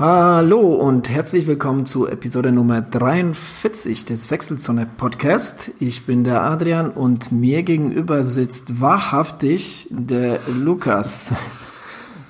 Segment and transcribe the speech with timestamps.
[0.00, 5.72] Hallo und herzlich willkommen zu Episode Nummer 43 des Wechselzone Podcast.
[5.80, 11.34] Ich bin der Adrian und mir gegenüber sitzt wahrhaftig der Lukas.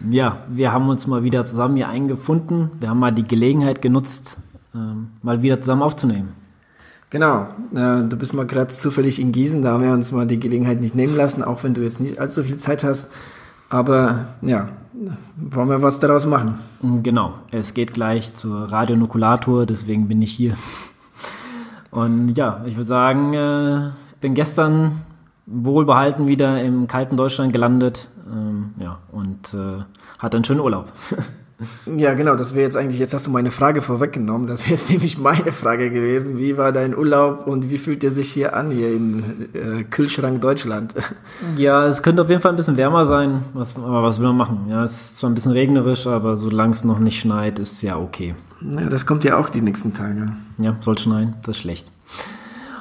[0.08, 2.70] Ja, wir haben uns mal wieder zusammen hier eingefunden.
[2.78, 4.36] Wir haben mal die Gelegenheit genutzt,
[4.72, 6.34] ähm, mal wieder zusammen aufzunehmen.
[7.10, 10.38] Genau, äh, du bist mal gerade zufällig in Gießen, da haben wir uns mal die
[10.40, 13.08] Gelegenheit nicht nehmen lassen, auch wenn du jetzt nicht allzu viel Zeit hast.
[13.70, 14.68] Aber ja,
[15.36, 16.58] wollen wir was daraus machen?
[16.80, 20.56] Mm, genau, es geht gleich zur Radionukulator, deswegen bin ich hier.
[21.90, 25.02] Und ja, ich würde sagen, äh, ich bin gestern
[25.46, 28.08] wohlbehalten wieder im kalten Deutschland gelandet.
[28.30, 29.82] Ähm, ja, und äh,
[30.18, 30.92] hatte einen schönen Urlaub.
[31.86, 34.46] Ja, genau, das wäre jetzt eigentlich, jetzt hast du meine Frage vorweggenommen.
[34.46, 36.38] Das wäre jetzt nämlich meine Frage gewesen.
[36.38, 40.40] Wie war dein Urlaub und wie fühlt er sich hier an, hier im äh, Kühlschrank
[40.40, 40.94] Deutschland?
[41.56, 44.36] Ja, es könnte auf jeden Fall ein bisschen wärmer sein, was, aber was will man
[44.36, 44.66] machen?
[44.68, 47.82] Ja, es ist zwar ein bisschen regnerisch, aber solange es noch nicht schneit, ist es
[47.82, 48.34] ja okay.
[48.60, 50.32] Ja, das kommt ja auch die nächsten Tage.
[50.58, 51.90] Ja, soll schneien, das ist schlecht.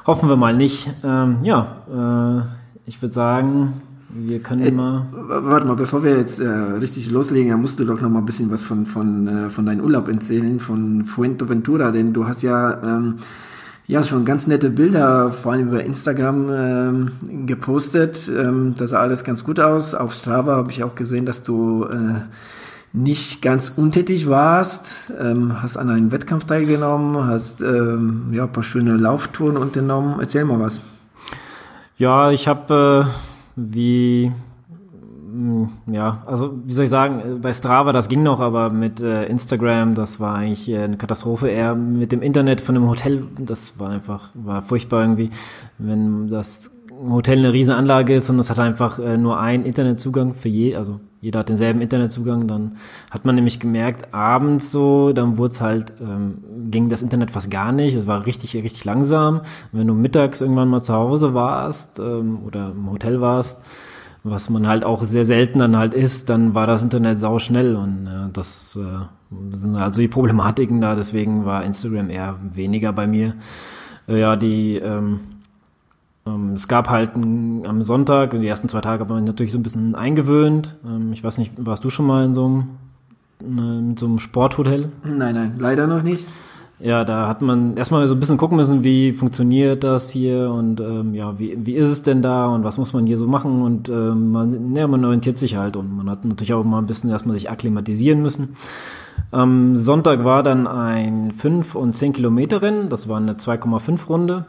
[0.06, 0.90] Hoffen wir mal nicht.
[1.04, 5.06] Ähm, ja, äh, ich würde sagen, wir können äh, mal.
[5.12, 8.26] Warte mal, bevor wir jetzt äh, richtig loslegen, dann musst du doch noch mal ein
[8.26, 12.82] bisschen was von, von, äh, von deinem Urlaub erzählen, von Fuerteventura, denn du hast ja,
[12.82, 13.18] ähm,
[13.86, 17.12] ja schon ganz nette Bilder, vor allem über Instagram ähm,
[17.46, 18.32] gepostet.
[18.34, 19.94] Ähm, das sah alles ganz gut aus.
[19.94, 22.22] Auf Strava habe ich auch gesehen, dass du äh,
[22.94, 28.64] nicht ganz untätig warst, ähm, hast an einem Wettkampf teilgenommen, hast ähm, ja, ein paar
[28.64, 30.22] schöne Lauftouren unternommen.
[30.22, 30.80] Erzähl mal was.
[31.98, 34.32] Ja, ich habe äh wie
[35.38, 39.26] hm, ja, also wie soll ich sagen, bei Strava das ging noch, aber mit äh,
[39.26, 41.50] Instagram, das war eigentlich äh, eine Katastrophe.
[41.50, 45.32] Eher mit dem Internet von dem Hotel, das war einfach, war furchtbar irgendwie,
[45.78, 46.72] wenn das
[47.10, 50.76] Hotel eine riesen Anlage ist und es hat einfach äh, nur einen Internetzugang für je,
[50.76, 52.76] also jeder hat denselben Internetzugang, dann
[53.10, 57.72] hat man nämlich gemerkt, abends so, dann wurde halt, ähm, ging das Internet fast gar
[57.72, 59.42] nicht, es war richtig, richtig langsam.
[59.72, 63.62] Wenn du mittags irgendwann mal zu Hause warst ähm, oder im Hotel warst,
[64.24, 67.76] was man halt auch sehr selten dann halt ist, dann war das Internet sau schnell
[67.76, 73.08] und äh, das äh, sind also die Problematiken da, deswegen war Instagram eher weniger bei
[73.08, 73.36] mir.
[74.08, 75.20] Äh, ja, die ähm,
[76.56, 79.96] es gab halt am Sonntag, die ersten zwei Tage hat man natürlich so ein bisschen
[79.96, 80.76] eingewöhnt.
[80.86, 82.68] Ähm, ich weiß nicht, warst du schon mal in so einem,
[83.40, 84.92] in so einem Sporthotel?
[85.04, 86.28] Nein, nein, leider noch nicht.
[86.80, 90.80] Ja, da hat man erstmal so ein bisschen gucken müssen, wie funktioniert das hier und
[90.80, 93.64] ähm, ja, wie, wie ist es denn da und was muss man hier so machen
[93.64, 96.86] und ähm, man, ja, man orientiert sich halt und man hat natürlich auch mal ein
[96.86, 98.56] bisschen erstmal sich akklimatisieren müssen.
[99.32, 104.46] Am Sonntag war dann ein 5 und 10 Kilometer Rennen, das war eine 2,5 Runde.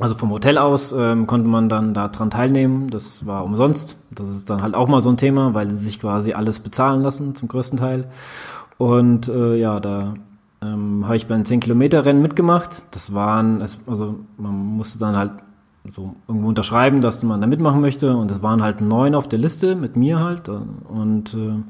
[0.00, 2.88] Also vom Hotel aus ähm, konnte man dann da dran teilnehmen.
[2.88, 3.96] Das war umsonst.
[4.10, 7.02] Das ist dann halt auch mal so ein Thema, weil sie sich quasi alles bezahlen
[7.02, 8.06] lassen zum größten Teil.
[8.78, 10.14] Und äh, ja, da
[10.62, 12.82] ähm, habe ich bei den 10 Kilometer Rennen mitgemacht.
[12.92, 15.32] Das waren, also man musste dann halt
[15.92, 18.16] so irgendwo unterschreiben, dass man da mitmachen möchte.
[18.16, 20.48] Und es waren halt neun auf der Liste mit mir halt.
[20.48, 21.62] Und äh,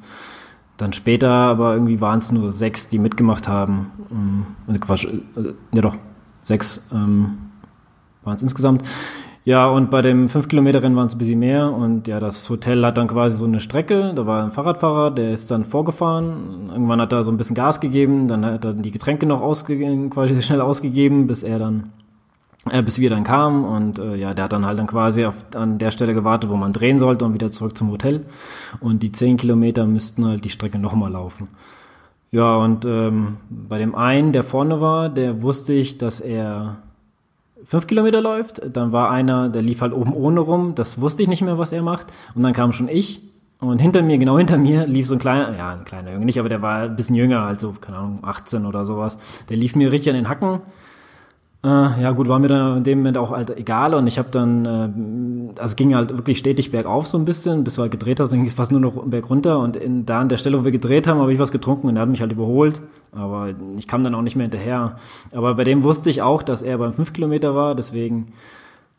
[0.76, 3.90] dann später aber irgendwie waren es nur sechs, die mitgemacht haben.
[4.12, 5.96] Ähm, Quatsch, äh, ja doch,
[6.44, 6.86] sechs.
[6.92, 7.49] Ähm,
[8.24, 8.82] waren es insgesamt.
[9.44, 11.72] Ja, und bei dem 5-Kilometer-Rennen waren es ein bisschen mehr.
[11.72, 14.12] Und ja, das Hotel hat dann quasi so eine Strecke.
[14.14, 16.68] Da war ein Fahrradfahrer, der ist dann vorgefahren.
[16.70, 18.28] Irgendwann hat er so ein bisschen Gas gegeben.
[18.28, 21.90] Dann hat er die Getränke noch ausgegeben, quasi schnell ausgegeben, bis er dann,
[22.70, 23.64] äh, bis wir dann kamen.
[23.64, 26.56] Und äh, ja, der hat dann halt dann quasi auf, an der Stelle gewartet, wo
[26.56, 28.26] man drehen sollte und wieder zurück zum Hotel.
[28.80, 31.48] Und die 10 Kilometer müssten halt die Strecke nochmal laufen.
[32.30, 36.76] Ja, und ähm, bei dem einen, der vorne war, der wusste ich, dass er
[37.64, 38.60] fünf Kilometer läuft.
[38.74, 40.74] Dann war einer, der lief halt oben ohne rum.
[40.74, 42.08] Das wusste ich nicht mehr, was er macht.
[42.34, 43.22] Und dann kam schon ich.
[43.60, 46.38] Und hinter mir, genau hinter mir, lief so ein kleiner, ja, ein kleiner Junge nicht,
[46.38, 49.18] aber der war ein bisschen jünger, also, keine Ahnung, 18 oder sowas.
[49.50, 50.60] Der lief mir richtig an den Hacken.
[51.62, 54.28] Äh, ja gut, war mir dann in dem Moment auch halt egal und ich habe
[54.30, 54.64] dann,
[55.56, 58.30] äh, also ging halt wirklich stetig bergauf so ein bisschen, bis du halt gedreht hast,
[58.30, 60.64] dann ging es fast nur noch berg runter und in, da an der Stelle, wo
[60.64, 62.80] wir gedreht haben, habe ich was getrunken und er hat mich halt überholt,
[63.12, 64.96] aber ich kam dann auch nicht mehr hinterher.
[65.32, 68.32] Aber bei dem wusste ich auch, dass er beim 5 Kilometer war, deswegen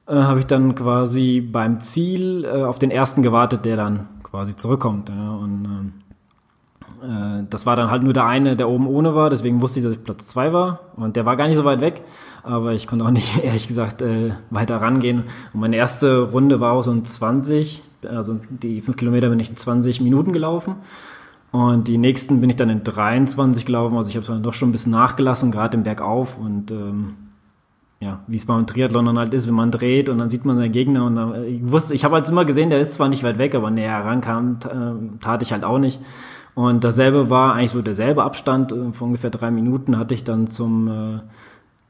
[0.08, 4.56] äh, habe ich dann quasi beim Ziel äh, auf den ersten gewartet, der dann quasi
[4.56, 5.10] zurückkommt.
[5.10, 5.94] Ja, und ähm,
[7.02, 9.86] äh, das war dann halt nur der eine, der oben ohne war, deswegen wusste ich,
[9.86, 10.80] dass ich Platz zwei war.
[10.96, 12.04] Und der war gar nicht so weit weg,
[12.44, 15.24] aber ich konnte auch nicht, ehrlich gesagt, äh, weiter rangehen.
[15.54, 19.50] Und meine erste Runde war auch so ein 20, also die fünf Kilometer bin ich
[19.50, 20.76] in 20 Minuten gelaufen.
[21.52, 23.98] Und die nächsten bin ich dann in 23 gelaufen.
[23.98, 26.38] Also ich habe dann doch schon ein bisschen nachgelassen, gerade im Bergauf.
[26.38, 27.16] Und ähm,
[28.00, 30.56] ja, wie es beim Triathlon dann halt ist, wenn man dreht und dann sieht man
[30.56, 31.04] seinen Gegner.
[31.06, 33.54] Und dann, ich wusste, ich habe halt immer gesehen, der ist zwar nicht weit weg,
[33.54, 34.60] aber näher rankam,
[35.20, 36.00] tat ich halt auch nicht.
[36.54, 40.48] Und dasselbe war eigentlich so derselbe Abstand, äh, von ungefähr drei Minuten hatte ich dann
[40.48, 41.20] zum äh,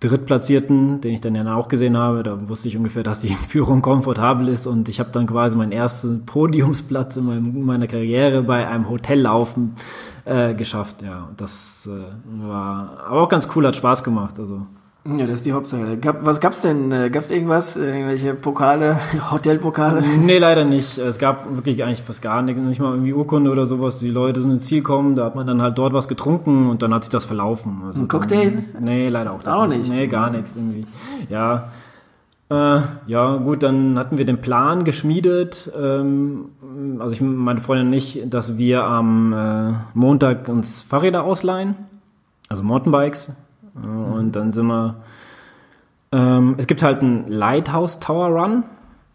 [0.01, 2.23] Drittplatzierten, den ich dann ja auch gesehen habe.
[2.23, 5.71] Da wusste ich ungefähr, dass die Führung komfortabel ist und ich habe dann quasi meinen
[5.71, 9.75] ersten Podiumsplatz in, meinem, in meiner Karriere bei einem Hotellaufen
[10.25, 11.01] äh, geschafft.
[11.01, 14.39] Ja, das äh, war aber auch ganz cool, hat Spaß gemacht.
[14.39, 14.65] Also
[15.05, 15.97] ja, das ist die Hauptsache.
[15.97, 16.91] Gab, was gab's denn?
[16.91, 17.75] Äh, gab's irgendwas?
[17.75, 18.99] Irgendwelche Pokale,
[19.31, 20.03] Hotelpokale?
[20.21, 20.97] Nee, leider nicht.
[20.97, 22.61] Es gab wirklich eigentlich fast gar nichts.
[22.61, 23.99] Nicht mal irgendwie Urkunde oder sowas.
[23.99, 26.81] Die Leute sind ins Ziel kommen, da hat man dann halt dort was getrunken und
[26.81, 27.81] dann hat sich das verlaufen.
[27.85, 28.63] Also Ein Cocktail?
[28.73, 29.79] Dann, nee, leider auch das Auch nicht.
[29.79, 29.91] nicht.
[29.91, 30.85] Nee, gar nichts irgendwie.
[31.29, 31.69] Ja.
[32.51, 36.49] Äh, ja, gut, dann hatten wir den Plan geschmiedet, ähm,
[36.99, 41.75] also ich, meine Freundin nicht, dass wir am äh, Montag uns Fahrräder ausleihen,
[42.49, 43.31] also Mountainbikes,
[43.75, 44.95] und dann sind wir.
[46.11, 48.63] Ähm, es gibt halt einen Lighthouse Tower Run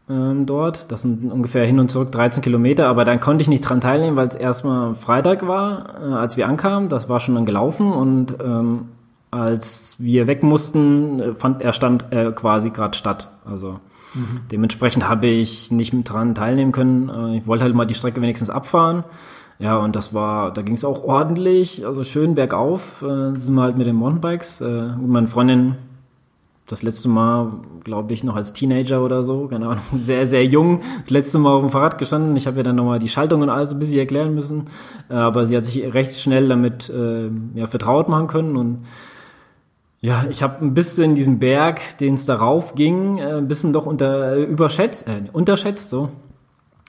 [0.08, 0.91] ähm, dort.
[0.91, 4.17] Das sind ungefähr hin und zurück 13 Kilometer, aber dann konnte ich nicht dran teilnehmen,
[4.17, 6.88] weil es erstmal Freitag war, äh, als wir ankamen.
[6.88, 8.87] Das war schon dann gelaufen und ähm,
[9.31, 13.29] als wir weg mussten, äh, fand er stand äh, quasi gerade statt.
[13.44, 13.81] Also
[14.14, 14.41] mhm.
[14.50, 17.08] dementsprechend habe ich nicht mit dran teilnehmen können.
[17.08, 19.05] Äh, ich wollte halt mal die Strecke wenigstens abfahren.
[19.58, 23.62] Ja, und das war, da ging es auch ordentlich, also schön bergauf, äh, sind wir
[23.62, 24.61] halt mit den Mountainbikes.
[24.61, 25.76] Äh, meine Freundin,
[26.67, 30.82] das letzte Mal, glaube ich, noch als Teenager oder so, keine Ahnung, sehr, sehr jung,
[31.03, 32.37] das letzte Mal auf dem Fahrrad gestanden.
[32.37, 34.67] Ich habe ihr dann nochmal die Schaltungen alles ein bisschen erklären müssen,
[35.08, 38.85] äh, aber sie hat sich recht schnell damit äh, ja, vertraut machen können und
[40.00, 43.87] ja, ich habe ein bisschen diesen Berg, den es darauf ging, äh, ein bisschen doch
[43.87, 46.11] unter äh, überschätzt, äh, unterschätzt so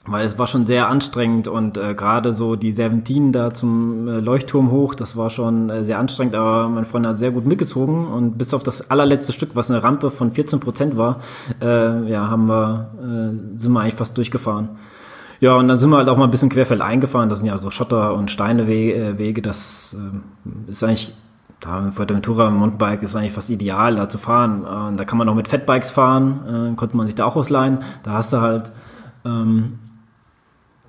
[0.07, 4.19] weil es war schon sehr anstrengend und äh, gerade so die Serpentinen da zum äh,
[4.19, 8.07] Leuchtturm hoch, das war schon äh, sehr anstrengend, aber mein Freund hat sehr gut mitgezogen
[8.07, 11.19] und bis auf das allerletzte Stück, was eine Rampe von 14 Prozent war,
[11.61, 14.69] äh, ja, haben wir, äh, sind wir eigentlich fast durchgefahren.
[15.39, 17.57] Ja, und dann sind wir halt auch mal ein bisschen querfeld eingefahren, das sind ja
[17.59, 21.13] so Schotter- und Steinewege, äh, das äh, ist eigentlich
[21.59, 24.63] da in Fuerteventura Mountainbike ist eigentlich fast ideal, da zu fahren.
[24.63, 27.79] Äh, da kann man auch mit Fatbikes fahren, äh, konnte man sich da auch ausleihen.
[28.03, 28.71] Da hast du halt
[29.25, 29.79] ähm,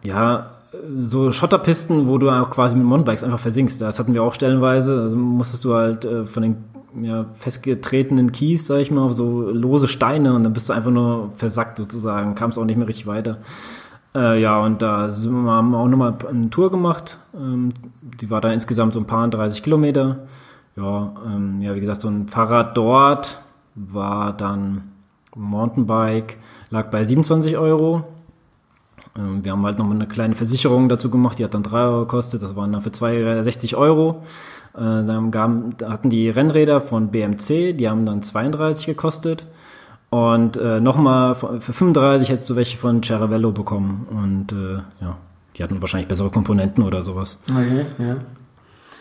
[0.02, 0.50] ja,
[0.98, 3.80] so Schotterpisten, wo du auch quasi mit Mountainbikes einfach versinkst.
[3.80, 5.00] Das hatten wir auch stellenweise.
[5.00, 6.56] Also musstest du halt äh, von den
[7.02, 10.90] ja, festgetretenen Kies, sag ich mal, auf so lose Steine und dann bist du einfach
[10.90, 13.38] nur versackt sozusagen, kamst auch nicht mehr richtig weiter.
[14.14, 17.18] Äh, ja, und da wir, haben wir auch nochmal eine Tour gemacht.
[17.34, 17.72] Ähm,
[18.20, 20.18] die war dann insgesamt so ein paar 30 Kilometer.
[20.76, 23.38] Ja, ähm, ja, wie gesagt, so ein Fahrrad dort
[23.74, 24.92] war dann
[25.34, 26.38] Mountainbike,
[26.70, 28.04] lag bei 27 Euro
[29.42, 32.42] wir haben halt noch eine kleine Versicherung dazu gemacht, die hat dann 3 Euro gekostet,
[32.42, 34.22] das waren dann für 2 60 Euro.
[34.74, 39.46] Äh, dann gaben, hatten die Rennräder von BMC, die haben dann 32 gekostet.
[40.10, 44.06] Und äh, nochmal für 35 hättest du welche von Ceravello bekommen.
[44.10, 45.16] Und äh, ja,
[45.56, 47.38] die hatten wahrscheinlich bessere Komponenten oder sowas.
[47.50, 48.16] Okay, ja.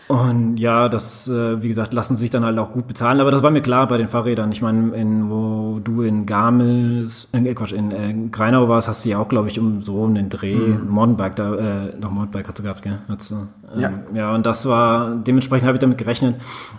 [0.08, 3.20] Und ja, das, äh, wie gesagt, lassen sich dann halt auch gut bezahlen.
[3.20, 4.50] Aber das war mir klar bei den Fahrrädern.
[4.52, 9.10] Ich meine, in, wo du in Gamels, äh, Quatsch, in äh, Greinau warst, hast du
[9.10, 10.88] ja auch, glaube ich, um so einen Dreh, mhm.
[10.88, 12.98] Mountainbike, da, äh, noch Mountainbike hast du gehabt, gell?
[13.06, 13.34] Hast du,
[13.74, 13.92] ähm, ja.
[14.14, 16.36] ja, und das war, dementsprechend habe ich damit gerechnet.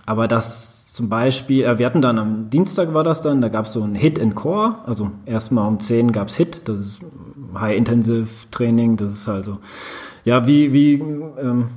[0.07, 3.65] Aber das zum Beispiel, äh, wir hatten dann am Dienstag war das dann, da gab
[3.65, 4.75] es so ein Hit and Core.
[4.87, 7.01] Also erstmal um 10 gab es Hit, das ist
[7.53, 9.59] High-Intensive Training, das ist also,
[10.25, 10.93] ja, wie, wie,
[11.39, 11.69] ähm,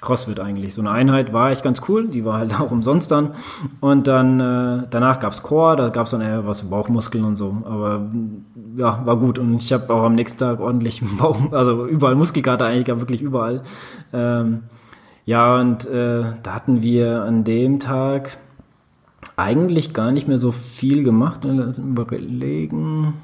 [0.00, 0.74] CrossFit eigentlich.
[0.74, 3.30] So eine Einheit war echt ganz cool, die war halt auch umsonst dann.
[3.80, 7.62] Und dann äh, danach gab's Core, da gab's dann eher was für Bauchmuskeln und so.
[7.64, 8.10] Aber
[8.76, 9.38] ja, war gut.
[9.38, 13.22] Und ich habe auch am nächsten Tag ordentlich Bauch, also überall Muskelkater eigentlich, gar wirklich
[13.22, 13.62] überall.
[14.12, 14.64] Ähm,
[15.24, 18.36] ja, und äh, da hatten wir an dem Tag
[19.36, 21.40] eigentlich gar nicht mehr so viel gemacht.
[21.44, 23.14] Lass überlegen.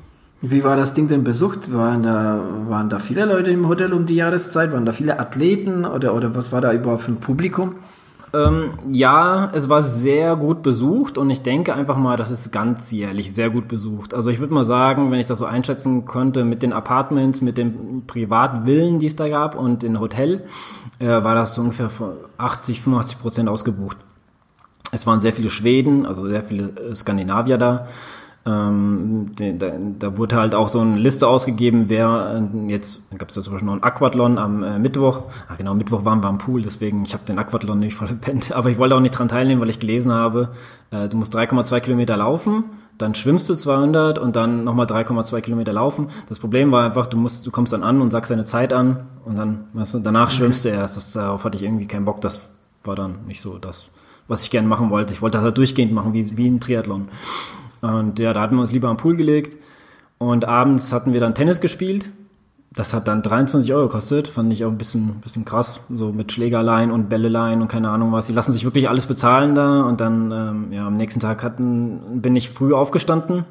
[0.45, 1.73] Wie war das Ding denn besucht?
[1.73, 4.73] Waren da, waren da viele Leute im Hotel um die Jahreszeit?
[4.73, 7.77] Waren da viele Athleten oder, oder was war da überhaupt für ein Publikum?
[8.35, 13.33] Ähm, ja, es war sehr gut besucht und ich denke einfach mal, das ist ganzjährlich
[13.33, 14.15] sehr gut besucht.
[14.15, 17.57] Also ich würde mal sagen, wenn ich das so einschätzen könnte, mit den Apartments, mit
[17.57, 20.45] den Privatvillen, die es da gab und dem Hotel,
[20.99, 21.91] äh, war das so ungefähr
[22.39, 23.99] 80, 85 Prozent ausgebucht.
[24.91, 27.87] Es waren sehr viele Schweden, also sehr viele Skandinavier da.
[28.45, 29.71] Ähm, da,
[30.01, 33.43] da wurde halt auch so eine Liste ausgegeben, wer äh, jetzt, da gab es ja
[33.43, 35.23] zum Beispiel noch ein Aquathlon am äh, Mittwoch.
[35.49, 38.51] Ah, genau, Mittwoch waren wir am Pool, deswegen, ich habe den Aquathlon nicht voll verpennt.
[38.51, 40.51] Aber ich wollte auch nicht dran teilnehmen, weil ich gelesen habe,
[40.91, 42.65] äh, du musst 3,2 Kilometer laufen,
[42.99, 46.09] dann schwimmst du 200 und dann nochmal 3,2 Kilometer laufen.
[46.29, 49.07] Das Problem war einfach, du musst, du kommst dann an und sagst deine Zeit an
[49.25, 50.39] und dann, weißt du, danach okay.
[50.39, 50.97] schwimmst du erst.
[50.97, 52.21] Das, darauf hatte ich irgendwie keinen Bock.
[52.21, 52.41] Das
[52.83, 53.87] war dann nicht so das,
[54.27, 55.13] was ich gerne machen wollte.
[55.13, 57.09] Ich wollte das halt durchgehend machen, wie, wie ein Triathlon.
[57.83, 59.59] Und ja, da hatten wir uns lieber am Pool gelegt.
[60.19, 62.09] Und abends hatten wir dann Tennis gespielt.
[62.75, 66.33] das hat dann 23 Euro gekostet, fand ich auch ein bisschen, bisschen krass, so mit
[66.33, 68.29] Schlägerlein und Bällelein und keine Ahnung was.
[68.29, 72.23] Die lassen sich wirklich alles bezahlen da und dann, ähm, ja, am nächsten Tag hatten,
[72.23, 73.45] bin ich früh aufgestanden.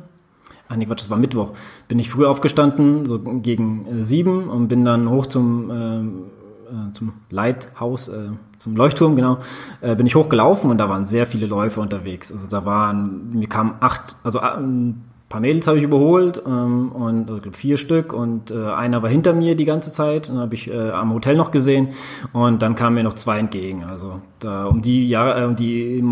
[0.69, 1.51] Ach nee, Quatsch, das war Mittwoch.
[1.89, 6.23] Bin ich früh aufgestanden, so gegen äh, sieben und bin dann hoch zum, ähm,
[6.69, 8.29] äh, zum Leithaus, äh,
[8.62, 9.39] zum Leuchtturm, genau,
[9.82, 12.32] äh, bin ich hochgelaufen und da waren sehr viele Läufer unterwegs.
[12.32, 14.94] Also da waren, mir kamen acht, also äh,
[15.32, 19.10] paar Mädels habe ich überholt ähm, und ich glaube vier Stück und äh, einer war
[19.10, 20.30] hinter mir die ganze Zeit.
[20.30, 21.89] Dann habe ich äh, am Hotel noch gesehen
[22.34, 23.84] und dann kamen mir noch zwei entgegen.
[23.86, 26.03] Also da um die Jahre, äh, um die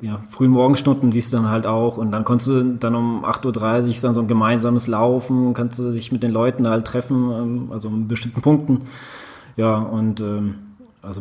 [0.00, 3.88] ja, frühen Morgenstunden siehst du dann halt auch und dann konntest du dann um 8.30
[3.88, 7.68] Uhr dann so ein gemeinsames Laufen, kannst du dich mit den Leuten halt treffen, ähm,
[7.70, 8.82] also an bestimmten Punkten.
[9.56, 10.54] Ja, und ähm,
[11.04, 11.20] also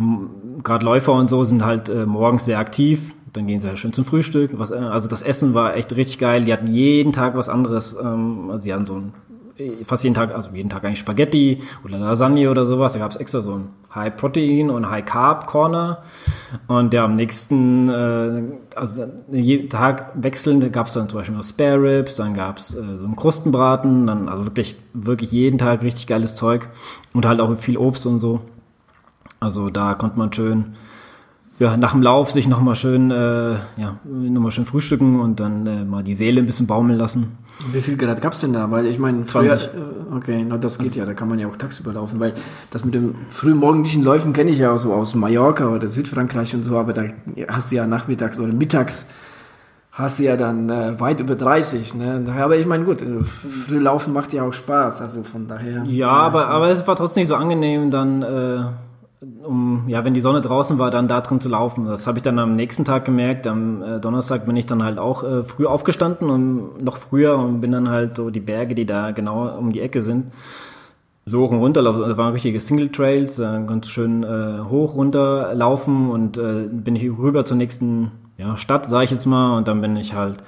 [0.64, 3.94] gerade Läufer und so sind halt äh, morgens sehr aktiv dann gehen sie halt schön
[3.94, 4.52] zum Frühstück.
[4.58, 6.46] Was, äh, also das Essen war echt richtig geil.
[6.46, 7.98] Die hatten jeden Tag was anderes.
[8.00, 9.14] Ähm, also sie hatten so ein,
[9.58, 12.94] äh, fast jeden Tag, also jeden Tag eigentlich Spaghetti oder Lasagne oder sowas.
[12.94, 16.04] Da gab es extra so ein High Protein und High Carb Corner.
[16.68, 18.44] Und der am nächsten, äh,
[18.76, 22.76] also jeden Tag wechselnd gab es dann zum Beispiel noch Spare Ribs, dann gab es
[22.76, 26.70] äh, so einen Krustenbraten, dann also wirklich, wirklich jeden Tag richtig geiles Zeug
[27.14, 28.42] und halt auch viel Obst und so.
[29.44, 30.74] Also da konnte man schön
[31.60, 35.86] ja, nach dem Lauf sich nochmal schön, äh, ja, nochmal schön frühstücken und dann äh,
[35.86, 37.38] mal die Seele ein bisschen baumeln lassen.
[37.72, 38.72] Wie viel Grad gab's denn da?
[38.72, 39.68] Weil ich meine, 20.
[39.68, 42.34] Äh, okay, na, das geht ja, da kann man ja auch tagsüber laufen, weil
[42.72, 46.64] das mit dem frühmorgendlichen Läufen kenne ich ja auch so aus Mallorca oder Südfrankreich und
[46.64, 47.04] so, aber da
[47.48, 49.06] hast du ja nachmittags oder mittags
[49.92, 51.94] hast du ja dann äh, weit über 30.
[51.94, 52.26] Ne?
[52.36, 55.84] Aber ich meine, gut, also früh laufen macht ja auch Spaß, also von daher.
[55.86, 58.64] Ja, aber, aber es war trotzdem nicht so angenehm, dann äh,
[59.44, 61.86] um, ja, wenn die Sonne draußen war, dann da drin zu laufen.
[61.86, 63.48] Das habe ich dann am nächsten Tag gemerkt.
[63.48, 67.62] Am äh, Donnerstag bin ich dann halt auch äh, früh aufgestanden und noch früher und
[67.62, 70.32] bin dann halt so die Berge, die da genau um die Ecke sind,
[71.26, 72.02] so hoch und runter laufen.
[72.02, 74.26] Das waren richtige Single Trails, äh, ganz schön
[74.70, 79.26] hoch runter laufen und äh, bin ich rüber zur nächsten ja, Stadt, sage ich jetzt
[79.26, 80.44] mal, und dann bin ich halt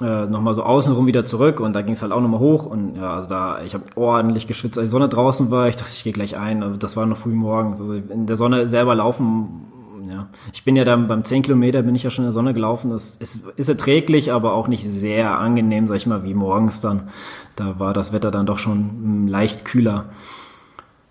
[0.00, 2.96] äh, nochmal so außenrum wieder zurück und da ging es halt auch nochmal hoch und
[2.96, 6.04] ja, also da, ich habe ordentlich geschwitzt, als die Sonne draußen war, ich dachte, ich
[6.04, 9.66] gehe gleich ein, aber das war noch früh morgens, also in der Sonne selber laufen,
[10.08, 12.54] ja, ich bin ja dann beim 10 Kilometer bin ich ja schon in der Sonne
[12.54, 16.80] gelaufen, das ist, ist erträglich, aber auch nicht sehr angenehm, sag ich mal, wie morgens
[16.80, 17.08] dann,
[17.56, 20.06] da war das Wetter dann doch schon hm, leicht kühler.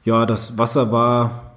[0.04, 1.49] Ja, das Wasser war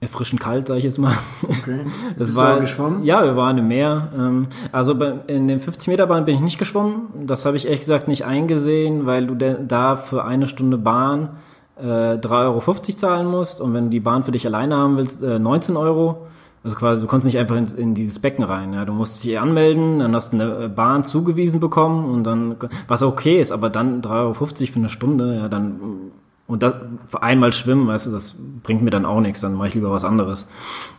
[0.00, 1.14] erfrischend kalt, sage ich jetzt mal.
[1.42, 1.80] Okay.
[2.18, 3.04] Bist war geschwommen?
[3.04, 4.08] Ja, wir waren im Meer.
[4.16, 4.92] Ähm, also
[5.26, 7.26] in den 50 Meter Bahn bin ich nicht geschwommen.
[7.26, 11.30] Das habe ich ehrlich gesagt nicht eingesehen, weil du da für eine Stunde Bahn
[11.76, 12.60] äh, 3,50 Euro
[12.96, 16.26] zahlen musst und wenn du die Bahn für dich alleine haben willst, 19 äh, Euro.
[16.62, 18.74] Also quasi, du konntest nicht einfach in, in, dieses Becken rein.
[18.74, 18.84] Ja.
[18.84, 23.40] Du musst dich anmelden, dann hast du eine Bahn zugewiesen bekommen und dann, was okay
[23.40, 26.10] ist, aber dann 3,50 Euro für eine Stunde, ja, dann
[26.50, 26.74] und das,
[27.20, 30.04] einmal schwimmen, weißt du, das bringt mir dann auch nichts, dann mache ich lieber was
[30.04, 30.48] anderes.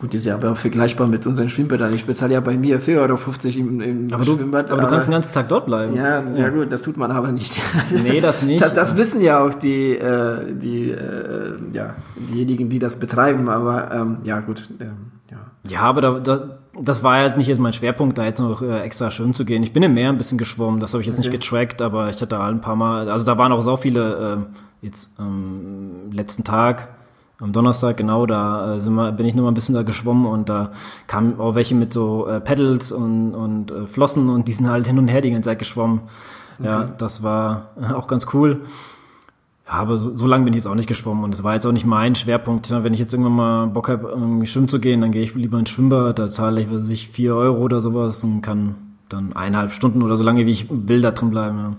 [0.00, 1.92] Gut, ist ja aber vergleichbar mit unseren Schwimmbädern.
[1.92, 3.18] Ich bezahle ja bei mir 4,50 Euro
[3.58, 4.70] im, im aber du, Schwimmbad.
[4.70, 5.94] Aber, aber, du kannst den ganzen Tag dort bleiben.
[5.94, 7.54] Ja, ja, ja, gut, das tut man aber nicht.
[8.02, 8.62] Nee, das nicht.
[8.62, 13.90] Das, das wissen ja auch die, äh, die äh, ja, diejenigen, die das betreiben, aber
[13.92, 14.68] ähm, ja, gut.
[14.80, 15.38] Ähm, ja.
[15.68, 18.80] ja, aber da, da, das war halt nicht jetzt mein Schwerpunkt, da jetzt noch äh,
[18.80, 19.62] extra schön zu gehen.
[19.62, 21.28] Ich bin im Meer ein bisschen geschwommen, das habe ich jetzt okay.
[21.28, 24.46] nicht getrackt, aber ich hatte halt ein paar Mal, also da waren auch so viele...
[24.50, 26.88] Äh, jetzt am letzten Tag,
[27.38, 30.26] am Donnerstag, genau, da äh, sind wir, bin ich nur mal ein bisschen da geschwommen
[30.26, 30.72] und da
[31.06, 34.86] kamen auch welche mit so äh, Pedals und, und äh, Flossen und die sind halt
[34.86, 36.02] hin und her die ganze Zeit geschwommen.
[36.58, 36.68] Okay.
[36.68, 38.62] Ja, das war auch ganz cool.
[39.72, 41.72] Aber so, so lange bin ich jetzt auch nicht geschwommen und das war jetzt auch
[41.72, 42.70] nicht mein Schwerpunkt.
[42.70, 45.58] Wenn ich jetzt irgendwann mal Bock habe, irgendwie schwimmen zu gehen, dann gehe ich lieber
[45.58, 48.74] ins Schwimmbad, da zahle ich, weiß ich, vier Euro oder sowas und kann
[49.08, 51.78] dann eineinhalb Stunden oder so lange, wie ich will, da drin bleiben.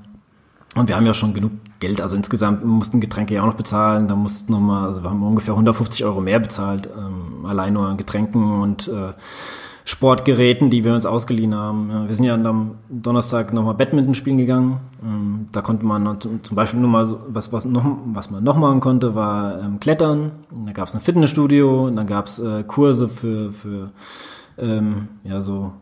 [0.73, 4.07] Und wir haben ja schon genug Geld, also insgesamt mussten Getränke ja auch noch bezahlen,
[4.07, 7.97] da mussten nochmal, also wir haben ungefähr 150 Euro mehr bezahlt, ähm, allein nur an
[7.97, 9.13] Getränken und äh,
[9.85, 12.07] Sportgeräten, die wir uns ausgeliehen haben.
[12.07, 14.79] Wir sind ja am Donnerstag nochmal Badminton spielen gegangen.
[15.03, 18.79] Ähm, da konnte man zum Beispiel nur mal, was, was, noch, was man noch machen
[18.79, 20.31] konnte, war ähm, Klettern.
[20.65, 23.91] Da gab es ein Fitnessstudio, dann gab es äh, Kurse für, für
[24.57, 25.73] ähm, ja, so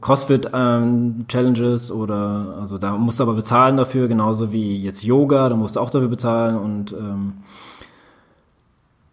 [0.00, 5.56] CrossFit-Challenges ähm, oder also da musst du aber bezahlen dafür, genauso wie jetzt Yoga, da
[5.56, 7.32] musst du auch dafür bezahlen und ähm,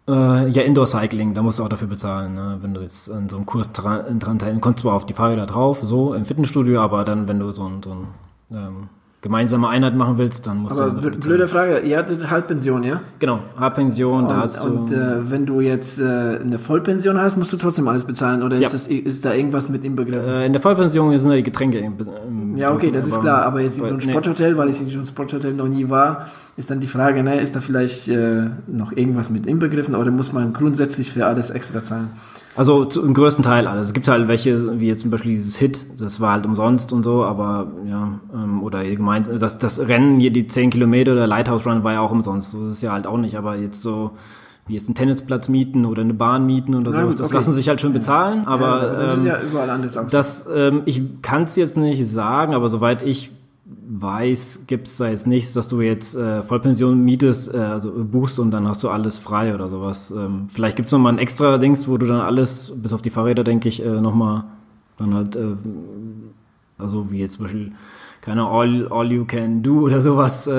[0.07, 2.57] äh, ja, Indoor-Cycling, da musst du auch dafür bezahlen, ne?
[2.61, 5.45] wenn du jetzt an so einem Kurs dran, dran teilnehmen, kommst zwar auf die Fahrräder
[5.45, 8.07] drauf, so im Fitnessstudio, aber dann, wenn du so ein, so ein
[8.51, 8.89] ähm,
[9.27, 11.09] gemeinsame Einheit machen willst, dann musst Aber du.
[11.09, 13.01] bl- blöde Frage, ihr hattet Halbpension, ja?
[13.19, 14.69] Genau, Halbpension, da Und, hast du.
[14.69, 18.55] und äh, wenn du jetzt äh, eine Vollpension hast, musst du trotzdem alles bezahlen oder
[18.55, 18.69] ist, Ja.
[18.69, 20.27] das, ist da irgendwas mit inbegriffen?
[20.29, 21.77] äh, in der Vollpension sind ja die Getränke.
[21.79, 21.95] im-
[22.27, 24.09] im ja, okay, das ist aber- klar, aber jetzt in so ein nee.
[24.09, 27.39] Sporthotel, weil ich in so einem Sporthotel noch nie war, ist dann die Frage, ne,
[27.39, 31.81] ist da vielleicht äh, noch irgendwas mit inbegriffen oder muss man grundsätzlich für alles extra
[31.81, 32.09] zahlen?
[32.57, 33.87] Also zu, im größten Teil alles.
[33.87, 37.03] Es gibt halt welche, wie jetzt zum Beispiel dieses Hit, das war halt umsonst und
[37.03, 41.27] so, aber ja, ähm, oder ihr gemeint, das, das Rennen hier, die 10 Kilometer, der
[41.27, 42.51] Lighthouse Run war ja auch umsonst.
[42.51, 44.11] So ist es ja halt auch nicht, aber jetzt so
[44.65, 47.35] wie jetzt einen Tennisplatz mieten oder eine Bahn mieten oder sowas, das okay.
[47.35, 50.09] lassen sich halt schon bezahlen, aber ja, das ähm, ist ja überall anders auch.
[50.09, 53.31] Das, ähm, ich kann es jetzt nicht sagen, aber soweit ich
[53.89, 58.39] weiß, gibt es da jetzt nichts, dass du jetzt äh, Vollpension mietest, äh, also buchst
[58.39, 60.11] und dann hast du alles frei oder sowas.
[60.11, 63.09] Ähm, vielleicht gibt es nochmal ein extra Dings, wo du dann alles, bis auf die
[63.09, 64.45] Fahrräder, denke ich, äh, nochmal
[64.97, 65.55] dann halt, äh,
[66.77, 67.71] also wie jetzt zum Beispiel,
[68.21, 70.47] keine All, all You Can Do oder sowas.
[70.47, 70.51] Äh,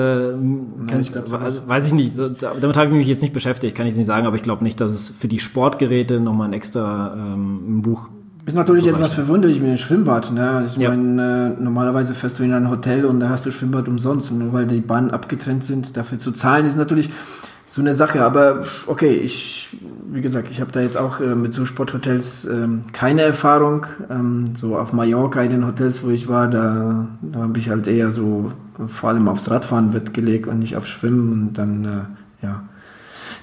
[0.87, 2.17] kann, ich glaub, also, weiß ich nicht.
[2.17, 4.79] Damit habe ich mich jetzt nicht beschäftigt, kann ich nicht sagen, aber ich glaube nicht,
[4.81, 8.09] dass es für die Sportgeräte nochmal ein extra ähm, ein Buch
[8.45, 8.97] Ist natürlich Bereich.
[8.99, 10.31] etwas verwunderlich mit dem Schwimmbad.
[10.31, 10.63] Ne?
[10.65, 10.89] Ich Ja.
[10.89, 14.31] meine, äh, normalerweise fährst du in ein Hotel und da hast du Schwimmbad umsonst.
[14.31, 17.09] Und nur weil die Bahnen abgetrennt sind, dafür zu zahlen, ist natürlich
[17.67, 18.23] so eine Sache.
[18.23, 19.77] Aber okay, ich,
[20.11, 23.85] wie gesagt, ich habe da jetzt auch äh, mit so Sporthotels ähm, keine Erfahrung.
[24.09, 27.85] Ähm, so auf Mallorca in den Hotels, wo ich war, da, da habe ich halt
[27.87, 28.51] eher so
[28.87, 31.31] vor allem aufs Radfahren Wert gelegt und nicht auf Schwimmen.
[31.49, 32.63] Und dann, äh, ja.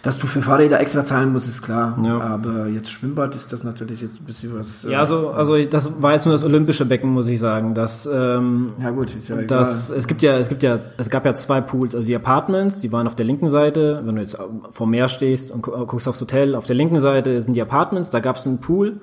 [0.06, 1.98] Dass du für Fahrräder extra zahlen musst, ist klar.
[2.02, 2.20] Ja.
[2.20, 4.84] Aber jetzt Schwimmbad ist das natürlich jetzt ein bisschen was.
[4.84, 7.74] äh, Ja, also, also das war jetzt nur das olympische Becken, muss ich sagen.
[7.74, 11.26] Das, ähm, Ja gut, ist ja das, es gibt ja, es gibt ja, es gab
[11.26, 14.38] ja zwei Pools, also die Apartments, die waren auf der linken Seite, wenn du jetzt
[14.70, 18.10] vor Meer stehst und gu- guckst aufs Hotel, auf der linken Seite sind die Apartments,
[18.10, 19.00] da gab es einen Pool,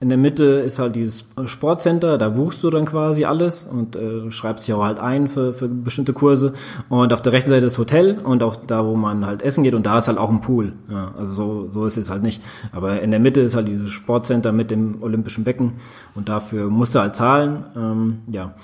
[0.00, 4.30] in der Mitte ist halt dieses Sportcenter, da buchst du dann quasi alles und äh,
[4.30, 6.54] schreibst dich auch halt ein für, für bestimmte Kurse.
[6.88, 9.74] Und auf der rechten Seite ist Hotel und auch da, wo man halt essen geht
[9.74, 10.72] und da ist halt auch ein Pool.
[10.90, 12.42] Ja, also so, so ist es halt nicht.
[12.72, 15.72] Aber in der Mitte ist halt dieses Sportcenter mit dem olympischen Becken
[16.14, 17.64] und dafür musst du halt zahlen.
[17.76, 18.54] Ähm, ja.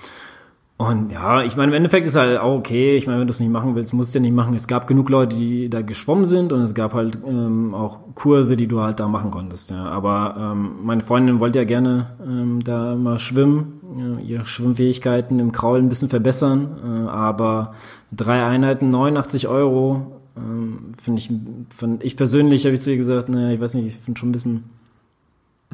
[0.78, 2.98] Und ja, ich meine, im Endeffekt ist halt auch okay.
[2.98, 4.54] Ich meine, wenn du es nicht machen willst, musst du es ja nicht machen.
[4.54, 8.58] Es gab genug Leute, die da geschwommen sind und es gab halt ähm, auch Kurse,
[8.58, 9.70] die du halt da machen konntest.
[9.70, 9.86] Ja.
[9.86, 15.50] Aber ähm, meine Freundin wollte ja gerne ähm, da mal schwimmen, ja, ihre Schwimmfähigkeiten im
[15.50, 17.06] Kraulen ein bisschen verbessern.
[17.06, 17.74] Äh, aber
[18.12, 21.30] drei Einheiten, 89 Euro, ähm, finde ich,
[21.74, 24.28] find ich persönlich, habe ich zu ihr gesagt, naja, ich weiß nicht, ich finde schon
[24.28, 24.64] ein bisschen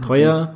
[0.00, 0.54] teuer.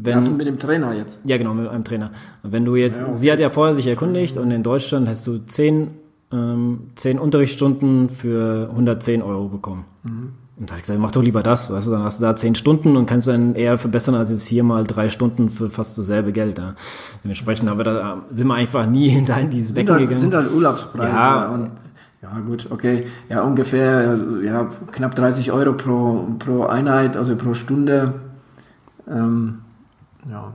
[0.00, 1.18] Wenn, Also mit dem Trainer jetzt.
[1.24, 2.10] ja, genau, mit einem Trainer.
[2.44, 3.16] Wenn du jetzt, Ja, okay.
[3.16, 5.88] sie hat ja vorher sich erkundigt und in Deutschland hast du zehn,
[6.32, 9.84] ähm, zehn Unterrichtsstunden für 110 Euro bekommen.
[10.04, 10.32] Mhm.
[10.60, 12.34] Und da habe ich gesagt, mach doch lieber das, weißt du, dann hast du da
[12.36, 15.96] zehn Stunden und kannst dann eher verbessern als jetzt hier mal drei Stunden für fast
[15.98, 16.58] dasselbe Geld.
[16.58, 16.74] Ja.
[17.24, 20.20] Dementsprechend haben wir da, sind wir einfach nie hinter in dieses Sind Becken halt, gegangen.
[20.20, 21.12] sind halt Urlaubspreise.
[21.14, 21.48] Ja.
[21.48, 21.70] Und,
[22.22, 23.06] ja gut, okay.
[23.28, 28.14] Ja, ungefähr ja, knapp 30 Euro pro, pro Einheit, also pro Stunde.
[29.08, 29.58] Ähm,
[30.28, 30.52] ja.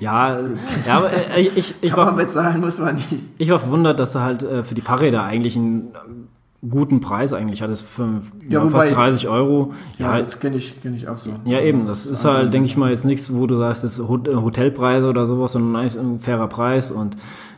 [0.00, 0.40] ja,
[0.86, 3.08] ja, aber äh, ich, ich, war, bezahlen, muss man nicht.
[3.38, 6.28] ich war verwundert, dass du halt äh, für die Fahrräder eigentlich einen ähm,
[6.68, 9.72] guten Preis eigentlich hattest, für Ja, wobei- fast 30 Euro.
[9.96, 11.30] Ja, Ja, das kenne ich, kenn ich auch so.
[11.44, 11.86] Ja, eben.
[11.86, 15.08] Das ist halt, denke ich mal, jetzt nichts, wo du sagst, das ist äh, Hotelpreise
[15.08, 16.90] oder sowas, sondern eigentlich ein fairer Preis.
[16.90, 17.16] Und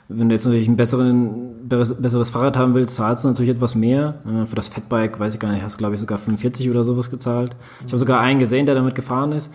[0.08, 4.16] wenn du jetzt natürlich ein besseren, besseres, Fahrrad haben willst, zahlst du natürlich etwas mehr.
[4.46, 7.10] Für das Fatbike, weiß ich gar nicht, hast du, glaube ich, sogar 45 oder sowas
[7.10, 7.56] gezahlt.
[7.80, 9.50] Ich habe sogar einen gesehen, der damit gefahren ist.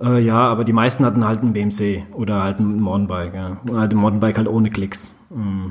[0.00, 3.34] Äh, ja, aber die meisten hatten halt ein BMC oder halt ein Mountainbike.
[3.34, 3.56] Ja.
[3.68, 5.12] Und halt ein Mountainbike halt ohne Klicks.
[5.30, 5.70] Mm.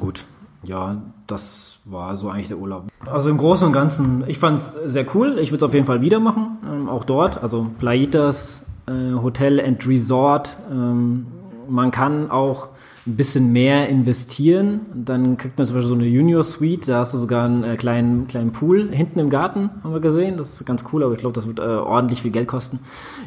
[0.00, 0.24] Gut.
[0.62, 2.84] Ja, das war so eigentlich der Urlaub.
[3.10, 5.38] Also im Großen und Ganzen, ich fand es sehr cool.
[5.38, 7.42] Ich würde es auf jeden Fall wieder machen, ähm, auch dort.
[7.42, 10.56] Also Plaitas äh, Hotel and Resort.
[10.70, 11.26] Ähm,
[11.68, 12.68] man kann auch
[13.06, 14.82] ein bisschen mehr investieren.
[14.94, 16.88] Dann kriegt man zum Beispiel so eine Junior Suite.
[16.88, 20.36] Da hast du sogar einen äh, kleinen, kleinen Pool hinten im Garten, haben wir gesehen.
[20.36, 22.78] Das ist ganz cool, aber ich glaube, das wird äh, ordentlich viel Geld kosten.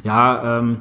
[0.04, 0.78] Ja, ähm,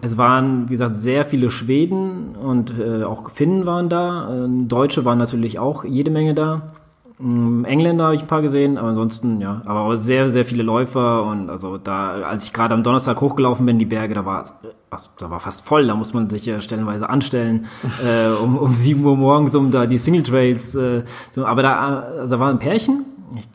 [0.00, 4.44] es waren, wie gesagt, sehr viele Schweden und äh, auch Finnen waren da.
[4.44, 6.72] Äh, Deutsche waren natürlich auch jede Menge da.
[7.20, 10.62] Ähm, Engländer habe ich ein paar gesehen, aber ansonsten, ja, aber auch sehr, sehr viele
[10.62, 14.44] Läufer und also da, als ich gerade am Donnerstag hochgelaufen bin, die Berge, da war,
[14.90, 17.66] also, da war fast voll, da muss man sich ja stellenweise anstellen,
[18.04, 22.00] äh, um, um 7 Uhr morgens, um da die Single Trails, äh, so, aber da,
[22.00, 23.04] also, da war ein Pärchen,
[23.36, 23.48] ich,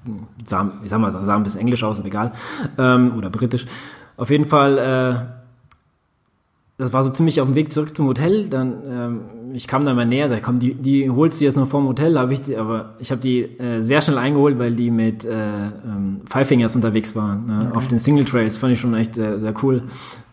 [0.45, 2.31] sah, ich sag mal, sah ein bisschen englisch aus, aber egal,
[2.77, 3.65] ähm, oder britisch.
[4.17, 5.15] Auf jeden Fall, äh,
[6.77, 8.49] das war so ziemlich auf dem Weg zurück zum Hotel.
[8.49, 9.21] Dann, ähm,
[9.53, 12.17] ich kam dann mal näher, sag, komm, die, die holst du jetzt noch vom Hotel,
[12.17, 15.31] habe ich die, aber ich habe die äh, sehr schnell eingeholt, weil die mit äh,
[15.31, 17.67] ähm, Five Fingers unterwegs waren, ne?
[17.67, 17.77] okay.
[17.77, 19.83] auf den Single Trails, fand ich schon echt äh, sehr cool.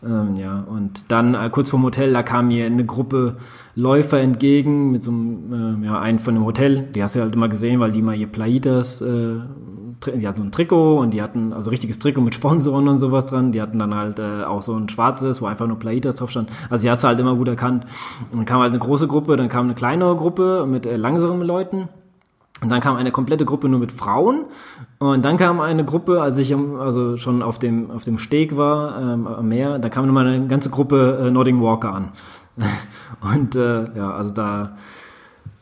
[0.04, 3.36] Ähm, ja, und dann äh, kurz vorm Hotel, da kam mir eine Gruppe
[3.74, 7.34] Läufer entgegen mit so einem, äh, ja, einen von dem Hotel, die hast du halt
[7.34, 9.36] immer gesehen, weil die mal ihr Plaitas, äh,
[10.06, 13.26] die hatten so ein Trikot und die hatten, also richtiges Trikot mit Sponsoren und sowas
[13.26, 16.30] dran, die hatten dann halt äh, auch so ein schwarzes, wo einfach nur Plaitas drauf
[16.30, 17.86] stand, also die hast du halt immer gut erkannt.
[18.32, 21.42] Und dann kam halt eine große Gruppe, dann kam eine kleinere Gruppe mit äh, langsamen
[21.42, 21.88] Leuten
[22.62, 24.44] und dann kam eine komplette Gruppe nur mit Frauen.
[24.98, 29.00] Und dann kam eine Gruppe, als ich also schon auf dem, auf dem Steg war,
[29.00, 32.08] ähm, am Meer, da kam nochmal eine ganze Gruppe äh, Nodding Walker an.
[33.34, 34.76] und äh, ja, also da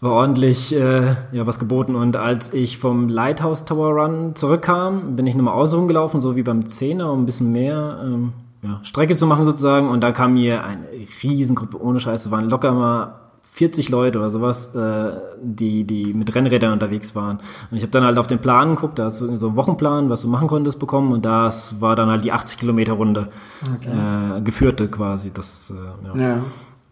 [0.00, 1.94] war ordentlich äh, ja, was geboten.
[1.94, 6.42] Und als ich vom Lighthouse Tower Run zurückkam, bin ich nochmal außen rumgelaufen, so wie
[6.42, 8.32] beim Zehner, um ein bisschen mehr ähm,
[8.62, 9.88] ja, Strecke zu machen sozusagen.
[9.88, 10.86] Und da kam mir eine
[11.22, 16.72] Riesengruppe ohne Scheiße, waren locker mal 40 Leute oder sowas, äh, die, die mit Rennrädern
[16.72, 17.38] unterwegs waren.
[17.70, 20.10] Und ich habe dann halt auf den Plan geguckt, da hast du so einen Wochenplan,
[20.10, 23.28] was du machen konntest, bekommen und das war dann halt die 80 Kilometer Runde,
[23.74, 24.38] okay.
[24.38, 25.32] äh, geführte quasi.
[25.32, 26.28] Das, äh, ja.
[26.28, 26.42] ja.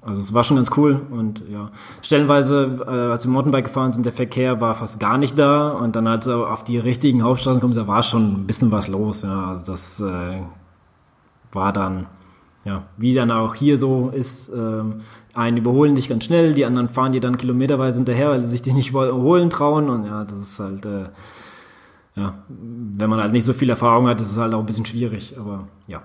[0.07, 4.07] Also es war schon ganz cool und ja, stellenweise, äh, als wir Mountainbike gefahren sind,
[4.07, 7.61] der Verkehr war fast gar nicht da und dann als er auf die richtigen Hauptstraßen
[7.61, 9.23] kommt, da war schon ein bisschen was los.
[9.23, 10.43] Ja, also das äh,
[11.53, 12.07] war dann
[12.65, 15.03] ja, wie dann auch hier so ist, ähm,
[15.35, 18.63] einen überholen dich ganz schnell, die anderen fahren dir dann kilometerweise hinterher, weil sie sich
[18.63, 21.05] dich nicht überholen trauen und ja, das ist halt, äh,
[22.17, 24.87] ja, wenn man halt nicht so viel Erfahrung hat, ist es halt auch ein bisschen
[24.87, 26.03] schwierig, aber ja.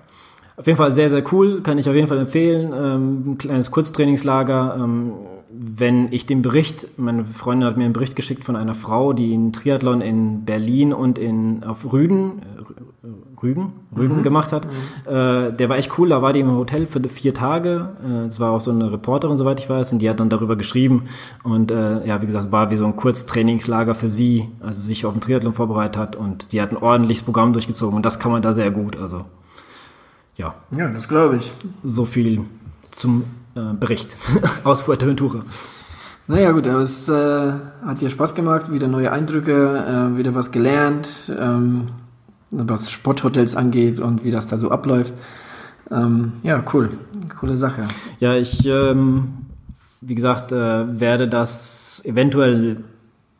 [0.56, 2.72] Auf jeden Fall sehr, sehr cool, kann ich auf jeden Fall empfehlen.
[2.74, 4.76] Ähm, ein kleines Kurztrainingslager.
[4.78, 5.12] Ähm,
[5.54, 9.32] wenn ich den Bericht, meine Freundin hat mir einen Bericht geschickt von einer Frau, die
[9.34, 14.22] einen Triathlon in Berlin und in auf Rügen, äh, Rügen, Rügen mhm.
[14.22, 14.64] gemacht hat.
[14.64, 15.12] Mhm.
[15.12, 17.90] Äh, der war echt cool, da war die im Hotel für vier Tage.
[18.04, 20.56] Äh, es war auch so eine Reporterin, soweit ich weiß, und die hat dann darüber
[20.56, 21.04] geschrieben.
[21.42, 25.04] Und äh, ja, wie gesagt, war wie so ein Kurztrainingslager für sie, als sie sich
[25.04, 26.16] auf den Triathlon vorbereitet hat.
[26.16, 28.96] Und die hat ein ordentliches Programm durchgezogen und das kann man da sehr gut.
[28.96, 29.24] Also
[30.36, 30.54] ja.
[30.76, 31.52] Ja, das glaube ich.
[31.82, 32.40] So viel
[32.90, 34.16] zum äh, Bericht
[34.64, 35.44] aus Fuerteventura.
[36.28, 37.52] Naja gut, aber es äh,
[37.84, 41.88] hat dir Spaß gemacht, wieder neue Eindrücke, äh, wieder was gelernt, ähm,
[42.50, 45.14] was Sporthotels angeht und wie das da so abläuft.
[45.90, 46.90] Ähm, ja, cool,
[47.38, 47.82] coole Sache.
[48.20, 49.46] Ja, ich, ähm,
[50.00, 52.84] wie gesagt, äh, werde das eventuell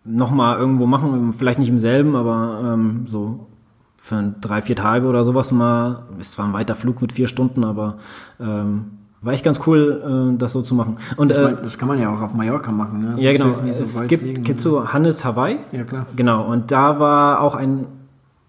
[0.04, 3.46] nochmal irgendwo machen, vielleicht nicht im selben, aber ähm, so
[4.02, 6.02] für drei, vier Tage oder sowas mal.
[6.18, 7.98] Es war ein weiter Flug mit vier Stunden, aber
[8.40, 8.86] ähm,
[9.20, 10.96] war echt ganz cool, äh, das so zu machen.
[11.16, 13.14] Und ich mein, äh, das kann man ja auch auf Mallorca machen.
[13.14, 13.22] Ne?
[13.22, 13.54] Ja, genau.
[13.54, 15.58] So es gibt, fliegen, kennst du Hannes Hawaii?
[15.70, 16.06] Ja, klar.
[16.16, 16.44] Genau.
[16.50, 17.86] Und da war auch ein,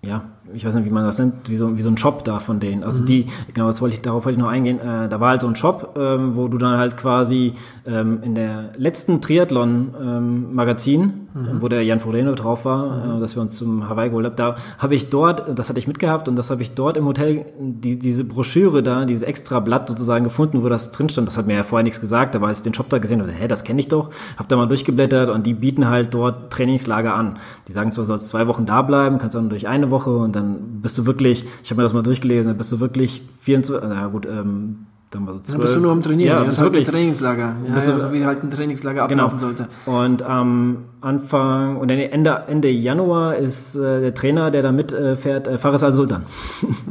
[0.01, 0.23] ja,
[0.55, 2.59] ich weiß nicht, wie man das nennt, wie so, wie so ein Shop da von
[2.59, 2.83] denen.
[2.83, 3.05] Also mhm.
[3.05, 4.79] die, genau, das wollte ich, darauf wollte ich noch eingehen.
[4.79, 7.53] Äh, da war halt so ein Shop, ähm, wo du dann halt quasi
[7.85, 11.61] ähm, in der letzten Triathlon-Magazin, ähm, mhm.
[11.61, 13.17] wo der Jan Frodeno drauf war, mhm.
[13.17, 15.87] äh, dass wir uns zum Hawaii geholt haben, da habe ich dort, das hatte ich
[15.87, 19.87] mitgehabt und das habe ich dort im Hotel, die, diese Broschüre da, dieses extra Blatt
[19.89, 21.27] sozusagen gefunden, wo das drin stand.
[21.27, 23.31] Das hat mir ja vorher nichts gesagt, aber als ich den Shop da gesehen habe,
[23.31, 27.13] hä, das kenne ich doch, habe da mal durchgeblättert und die bieten halt dort Trainingslager
[27.13, 27.39] an.
[27.67, 30.35] Die sagen zwar, du sollst zwei Wochen da bleiben, kannst dann durch eine Woche und
[30.35, 33.89] dann bist du wirklich, ich habe mir das mal durchgelesen, dann bist du wirklich 24,
[33.89, 35.51] na gut, ähm, dann war so 12.
[35.51, 37.97] Dann bist du nur am Trainieren, ja, ja ist halt wirklich, ein Trainingslager, ja, ja,
[37.97, 39.25] so wie halt ein Trainingslager genau.
[39.25, 39.67] ablaufen sollte.
[39.85, 45.47] Und am ähm, Anfang, und Ende, Ende Januar ist äh, der Trainer, der da mitfährt,
[45.47, 46.23] äh, Faris Al-Sultan.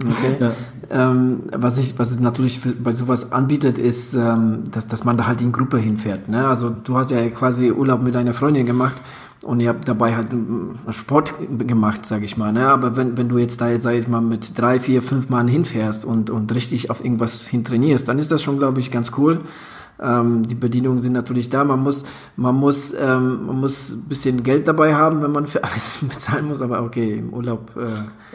[0.03, 0.37] Okay.
[0.41, 0.53] ja.
[0.91, 5.17] ähm, was, ich, was es natürlich für, bei sowas anbietet, ist, ähm, dass, dass man
[5.17, 6.29] da halt in Gruppe hinfährt.
[6.29, 6.47] Ne?
[6.47, 8.97] Also du hast ja quasi Urlaub mit deiner Freundin gemacht
[9.43, 10.29] und ihr habt dabei halt
[10.91, 12.53] Sport gemacht, sag ich mal.
[12.53, 12.69] Ne?
[12.69, 15.49] Aber wenn, wenn du jetzt da jetzt, sag ich mal, mit drei, vier, fünf Mann
[15.49, 19.41] hinfährst und, und richtig auf irgendwas hintrainierst, dann ist das schon, glaube ich, ganz cool.
[20.03, 21.65] Ähm, die Bedienungen sind natürlich da.
[21.65, 22.05] Man muss,
[22.37, 26.49] man muss, ähm, man muss ein bisschen Geld dabei haben, wenn man für alles bezahlen
[26.49, 26.61] muss.
[26.61, 27.71] Aber okay, im Urlaub.
[27.77, 27.87] Äh,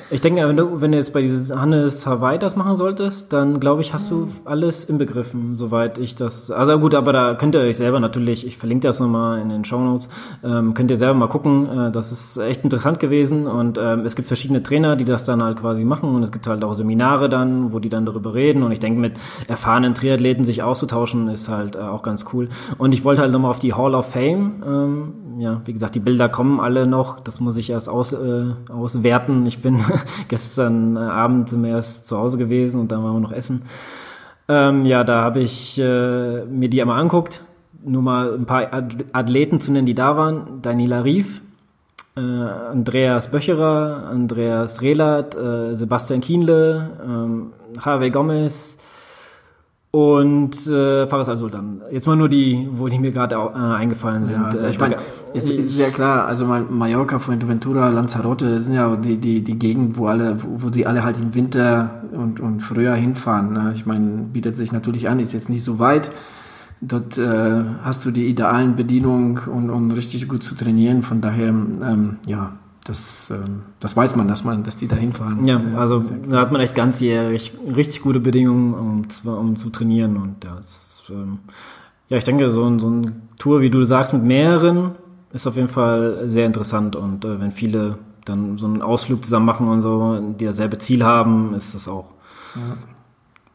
[0.10, 3.60] ich denke, wenn du, wenn du jetzt bei diesem Hannes Hawaii das machen solltest, dann
[3.60, 6.50] glaube ich, hast du alles inbegriffen, soweit ich das.
[6.50, 9.66] Also gut, aber da könnt ihr euch selber natürlich, ich verlinke das nochmal in den
[9.66, 10.08] Show Notes,
[10.44, 11.68] ähm, könnt ihr selber mal gucken.
[11.68, 15.44] Äh, das ist echt interessant gewesen und ähm, es gibt verschiedene Trainer, die das dann
[15.44, 18.64] halt quasi machen und es gibt halt auch Seminare dann, wo die dann darüber reden
[18.64, 19.14] und ich denke, mit
[19.48, 22.50] erfahrenen Triathleten sich auszutauschen, ist halt äh, auch ganz cool.
[22.78, 24.64] Und ich wollte halt nochmal auf die Hall of Fame.
[24.66, 27.20] Ähm, ja, wie gesagt, die Bilder kommen alle noch.
[27.20, 29.46] Das muss ich erst aus, äh, auswerten.
[29.46, 29.80] Ich bin
[30.28, 33.64] gestern Abend sind wir erst zu Hause gewesen und dann waren wir noch essen.
[34.50, 37.44] Ähm, ja, da habe ich äh, mir die einmal anguckt.
[37.84, 38.68] Nur mal ein paar
[39.14, 40.62] Athleten zu nennen, die da waren.
[40.62, 41.42] Daniela Rief,
[42.16, 48.78] äh, Andreas Böcherer, Andreas Rehlert, äh, Sebastian Kienle, ähm, Harvey Gomez,
[49.98, 51.82] und äh, Fares al-Sultan.
[51.90, 54.36] Jetzt mal nur die, wo die mir gerade äh, eingefallen sind.
[54.36, 54.98] Ja, also ich meine,
[55.34, 59.98] es ist sehr klar, also Mallorca, Fuerteventura, Lanzarote, das sind ja die, die, die Gegend,
[59.98, 63.54] wo alle, wo, die alle halt im Winter und, und Frühjahr hinfahren.
[63.54, 63.72] Ne?
[63.74, 66.12] Ich meine, bietet sich natürlich an, ist jetzt nicht so weit.
[66.80, 71.02] Dort äh, hast du die idealen Bedienungen und um richtig gut zu trainieren.
[71.02, 72.54] Von daher, ähm, ja,
[72.88, 75.46] das, ähm, das weiß man, dass man, dass die da hinfahren.
[75.46, 80.16] Ja, also da hat man echt ganzjährig richtig gute Bedingungen, um, zu, um zu trainieren.
[80.16, 81.40] Und das, ähm,
[82.08, 84.92] ja, ich denke, so, ein so eine Tour, wie du sagst, mit mehreren
[85.34, 86.96] ist auf jeden Fall sehr interessant.
[86.96, 91.04] Und äh, wenn viele dann so einen Ausflug zusammen machen und so, die dasselbe Ziel
[91.04, 92.14] haben, ist das auch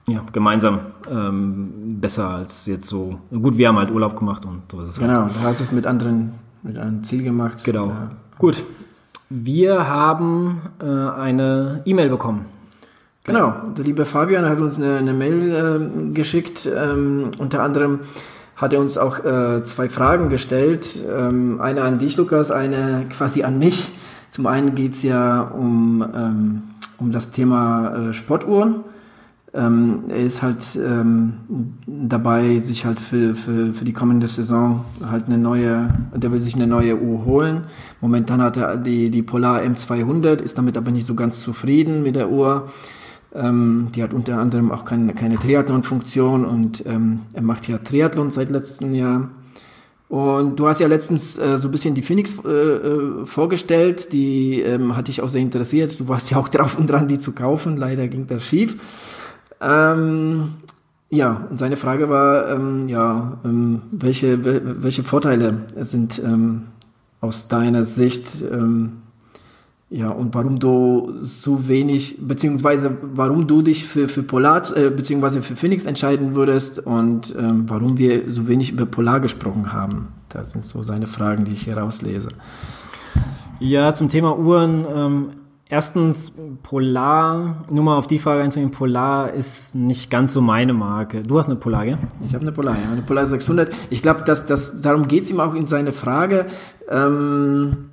[0.07, 0.14] ja.
[0.14, 3.18] ja gemeinsam ähm, besser als jetzt so.
[3.31, 5.35] Gut, wir haben halt Urlaub gemacht und so ist es Genau, halt.
[5.35, 7.64] du hast es mit anderen, mit einem Ziel gemacht.
[7.64, 7.88] Genau.
[7.88, 8.09] Ja.
[8.38, 8.62] Gut,
[9.33, 12.45] wir haben äh, eine E-Mail bekommen.
[13.25, 16.66] Genau, der liebe Fabian hat uns eine, eine Mail äh, geschickt.
[16.66, 18.01] Ähm, unter anderem
[18.57, 20.97] hat er uns auch äh, zwei Fragen gestellt.
[21.09, 23.88] Ähm, eine an dich, Lukas, eine quasi an mich.
[24.29, 26.62] Zum einen geht es ja um, ähm,
[26.99, 28.85] um das Thema äh, Sportuhren.
[29.55, 31.35] Ähm, er ist halt ähm,
[31.87, 36.55] dabei, sich halt für, für, für die kommende Saison halt eine neue, der will sich
[36.55, 37.65] eine neue Uhr holen.
[38.01, 42.17] Momentan hat er die, die Polar M200, ist damit aber nicht so ganz zufrieden mit
[42.17, 42.71] der Uhr.
[43.35, 48.31] Ähm, die hat unter anderem auch keine, keine Triathlon-Funktion und ähm, er macht ja Triathlon
[48.31, 49.29] seit letztem Jahr.
[50.09, 54.61] Und du hast ja letztens äh, so ein bisschen die Phoenix äh, äh, vorgestellt, die
[54.61, 55.99] ähm, hat dich auch sehr interessiert.
[55.99, 57.77] Du warst ja auch drauf und dran, die zu kaufen.
[57.77, 58.77] Leider ging das schief.
[59.62, 60.55] Ähm,
[61.11, 66.62] ja, und seine Frage war, ähm, ja, ähm, welche, welche Vorteile sind ähm,
[67.20, 69.03] aus deiner Sicht, ähm,
[69.90, 75.42] ja, und warum du so wenig, beziehungsweise warum du dich für, für Polar, äh, beziehungsweise
[75.42, 80.09] für Phoenix entscheiden würdest und ähm, warum wir so wenig über Polar gesprochen haben.
[80.31, 82.31] Das sind so seine Fragen, die ich hier rauslese.
[83.61, 85.33] Ja, zum Thema Uhren.
[85.72, 91.22] Erstens, Polar, nur mal auf die Frage einzugehen, Polar ist nicht ganz so meine Marke.
[91.22, 91.96] Du hast eine Polar, gell?
[92.26, 93.72] Ich habe eine Polar, ja, eine Polar 600.
[93.88, 96.44] Ich glaube, dass, dass, darum geht's ihm auch in seine Frage.
[96.90, 97.88] Ähm,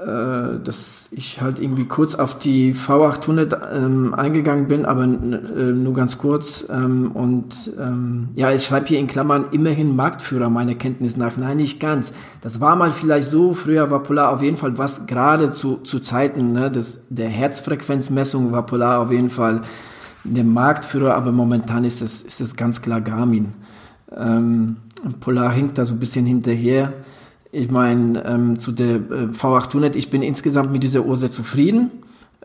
[0.00, 5.92] äh, dass ich halt irgendwie kurz auf die V800 ähm, eingegangen bin, aber äh, nur
[5.92, 6.64] ganz kurz.
[6.70, 11.36] Ähm, und ähm, ja, ich schreibe hier in Klammern immerhin Marktführer meiner Kenntnis nach.
[11.36, 12.12] Nein, nicht ganz.
[12.40, 13.52] Das war mal vielleicht so.
[13.52, 18.52] Früher war Polar auf jeden Fall was, gerade zu, zu Zeiten ne, des, der Herzfrequenzmessung
[18.52, 19.62] war Polar auf jeden Fall
[20.24, 23.52] der Marktführer, aber momentan ist es, ist es ganz klar Garmin.
[24.16, 24.76] Ähm,
[25.20, 26.92] Polar hinkt da so ein bisschen hinterher.
[27.52, 31.90] Ich meine, ähm, zu der äh, V800, ich bin insgesamt mit dieser Uhr sehr zufrieden.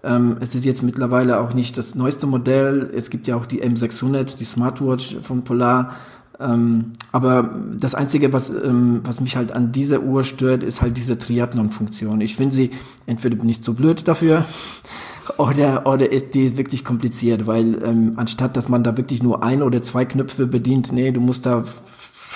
[0.03, 2.89] Ähm, es ist jetzt mittlerweile auch nicht das neueste Modell.
[2.95, 5.95] Es gibt ja auch die M600, die Smartwatch von Polar.
[6.39, 10.97] Ähm, aber das Einzige, was, ähm, was mich halt an dieser Uhr stört, ist halt
[10.97, 12.19] diese Triathlon-Funktion.
[12.21, 12.71] Ich finde sie
[13.05, 14.43] entweder nicht so blöd dafür
[15.37, 19.43] oder, oder ist die ist wirklich kompliziert, weil ähm, anstatt, dass man da wirklich nur
[19.43, 21.63] ein oder zwei Knöpfe bedient, nee, du musst da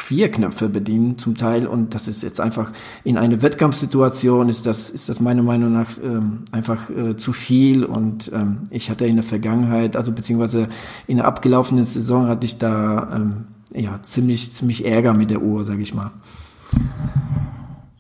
[0.10, 1.68] vier Knöpfe bedienen zum Teil.
[1.68, 2.72] Und das ist jetzt einfach
[3.04, 7.86] in einer Wettkampfsituation ist das ist das meiner Meinung nach ähm, einfach äh, zu viel.
[7.86, 10.68] Und ähm, ich hatte in der Vergangenheit also beziehungsweise
[11.06, 15.64] in der abgelaufenen Saison hatte ich da ähm, ja ziemlich ziemlich Ärger mit der Uhr
[15.64, 16.10] sage ich mal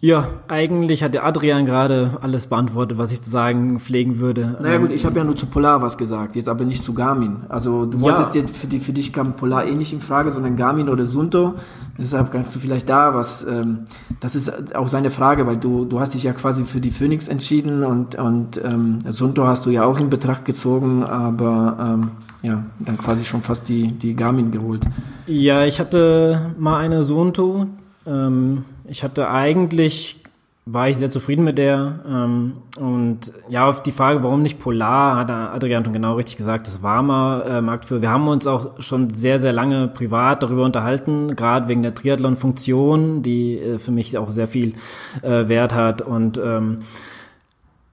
[0.01, 4.57] Ja, eigentlich hat der Adrian gerade alles beantwortet, was ich zu sagen pflegen würde.
[4.61, 7.41] naja gut ich habe ja nur zu Polar was gesagt jetzt aber nicht zu Garmin
[7.49, 8.03] also du Ja.
[8.03, 11.03] wolltest dir für die für dich kam Polar eh nicht in Frage sondern Garmin oder
[11.03, 11.55] Sunto
[11.97, 13.79] deshalb kannst du vielleicht da was ähm,
[14.21, 17.27] das ist auch seine Frage weil du du hast dich ja quasi für die Phoenix
[17.27, 22.63] entschieden und und ähm, Sunto hast du ja auch in Betracht gezogen aber ähm, ja
[22.79, 24.83] dann quasi schon fast die die Garmin geholt
[25.27, 27.65] Ja, ich hatte mal eine Suunto.
[28.09, 30.17] Ähm, ich hatte eigentlich,
[30.65, 31.99] war ich sehr zufrieden mit der.
[32.07, 36.67] Ähm, und ja, auf die Frage, warum nicht Polar, hat Adrian schon genau richtig gesagt,
[36.67, 38.01] das war mal äh, Marktführer.
[38.01, 43.21] Wir haben uns auch schon sehr, sehr lange privat darüber unterhalten, gerade wegen der Triathlon-Funktion,
[43.21, 44.73] die äh, für mich auch sehr viel
[45.21, 46.01] äh, Wert hat.
[46.01, 46.79] Und ähm,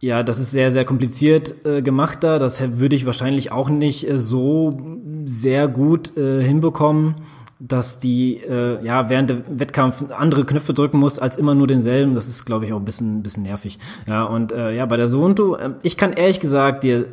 [0.01, 2.39] ja, das ist sehr, sehr kompliziert äh, gemacht da.
[2.39, 4.79] Das würde ich wahrscheinlich auch nicht äh, so
[5.25, 7.17] sehr gut äh, hinbekommen,
[7.59, 12.15] dass die äh, ja während der Wettkampf andere Knöpfe drücken muss als immer nur denselben.
[12.15, 13.79] Das ist, glaube ich, auch ein bisschen, ein bisschen nervig.
[14.07, 17.07] Ja, und äh, ja, bei der Suunto, äh, ich kann ehrlich gesagt dir,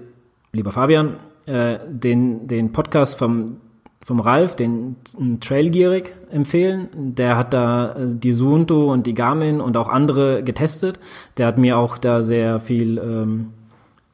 [0.51, 3.58] lieber Fabian, äh, den, den Podcast vom
[4.03, 4.97] vom Ralf, den
[5.39, 6.89] Trailgierig empfehlen.
[7.15, 10.99] Der hat da äh, die Suunto und die Garmin und auch andere getestet.
[11.38, 13.53] Der hat mir auch da sehr viel ähm,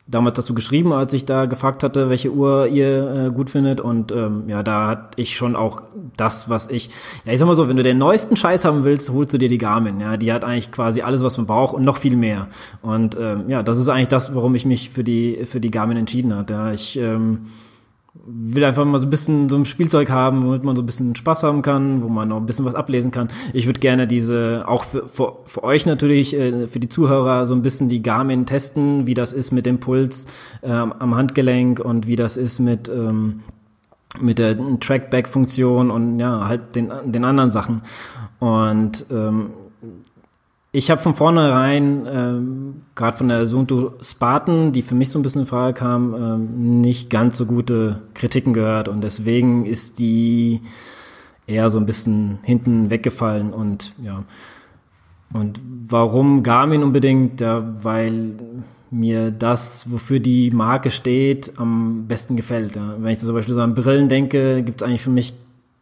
[0.10, 3.80] damals dazu geschrieben, als ich da gefragt hatte, welche Uhr ihr äh, gut findet.
[3.80, 5.84] Und ähm, ja, da hatte ich schon auch
[6.18, 6.90] das, was ich.
[7.26, 9.50] Ja, ich sag mal so, wenn du den neuesten Scheiß haben willst, holst du dir
[9.50, 10.00] die Garmin.
[10.00, 12.48] Ja, die hat eigentlich quasi alles, was man braucht und noch viel mehr.
[12.82, 15.98] Und ähm, ja, das ist eigentlich das, warum ich mich für die für die Garmin
[15.98, 16.54] entschieden habe.
[16.54, 17.48] Ja, ich ähm,
[18.14, 21.16] will einfach mal so ein bisschen so ein Spielzeug haben, womit man so ein bisschen
[21.16, 23.30] Spaß haben kann, wo man auch ein bisschen was ablesen kann.
[23.54, 27.54] Ich würde gerne diese, auch für, für, für euch natürlich, äh, für die Zuhörer, so
[27.54, 30.28] ein bisschen die Garmin testen, wie das ist mit dem Puls
[30.64, 33.42] ähm, am Handgelenk und wie das ist mit, ähm,
[34.20, 37.84] mit der Trackback-Funktion und ja, halt den, den anderen Sachen.
[38.40, 39.52] Und ähm,
[40.72, 45.24] ich habe von vornherein, ähm, gerade von der Sunto Spartan, die für mich so ein
[45.24, 50.62] bisschen in Frage kam, ähm, nicht ganz so gute Kritiken gehört und deswegen ist die
[51.48, 54.24] eher so ein bisschen hinten weggefallen und ja.
[55.34, 57.40] Und warum Garmin unbedingt?
[57.40, 58.34] Ja, weil
[58.92, 62.76] mir das, wofür die Marke steht, am besten gefällt.
[62.76, 62.96] Ja.
[62.98, 65.36] Wenn ich zum Beispiel so an Brillen denke, gibt es eigentlich für mich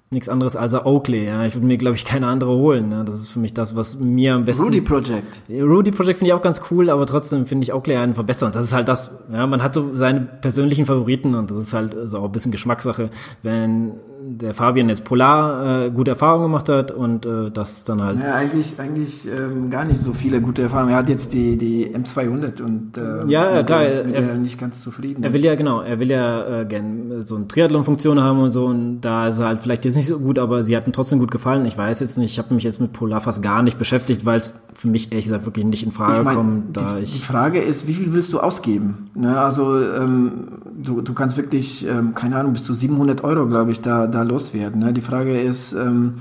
[0.10, 1.26] nichts anderes als Oakley.
[1.26, 1.46] Ja.
[1.46, 2.90] Ich würde mir, glaube ich, keine andere holen.
[2.90, 3.04] Ne?
[3.06, 4.64] Das ist für mich das, was mir am besten.
[4.64, 5.42] Rudy Project.
[5.50, 8.52] Rudy Project finde ich auch ganz cool, aber trotzdem finde ich Oakley einen verbessern.
[8.52, 9.12] Das ist halt das.
[9.32, 12.52] Ja, man hat so seine persönlichen Favoriten und das ist halt so auch ein bisschen
[12.52, 13.10] Geschmackssache.
[13.44, 13.94] Wenn
[14.30, 18.22] der Fabian jetzt Polar äh, gute Erfahrungen gemacht hat und äh, das dann halt.
[18.22, 20.92] Ja, eigentlich, eigentlich ähm, gar nicht so viele gute Erfahrungen.
[20.92, 25.24] Er hat jetzt die, die M200 und äh, ja, klar, er, er nicht ganz zufrieden.
[25.24, 28.66] Er will ja genau, er will ja äh, gern so eine Triathlon-Funktion haben und so
[28.66, 31.32] und da ist er halt vielleicht jetzt nicht so gut, aber sie hatten trotzdem gut
[31.32, 31.66] gefallen.
[31.66, 34.38] Ich weiß jetzt nicht, ich habe mich jetzt mit Polar fast gar nicht beschäftigt, weil
[34.38, 36.78] es für mich ehrlich gesagt wirklich nicht in Frage ich mein, kommt.
[36.78, 39.10] Da die, ich die Frage ist, wie viel willst du ausgeben?
[39.16, 43.72] Ne, also ähm, du, du kannst wirklich, ähm, keine Ahnung, bis zu 700 Euro, glaube
[43.72, 44.80] ich, da, da loswerden.
[44.80, 44.94] Ne?
[44.94, 46.16] Die Frage ist, ähm,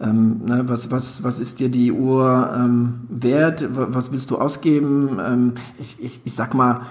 [0.00, 3.66] ähm, ne, was, was, was ist dir die Uhr ähm, wert?
[3.70, 5.20] Was willst du ausgeben?
[5.20, 6.82] Ähm, ich, ich, ich sag mal,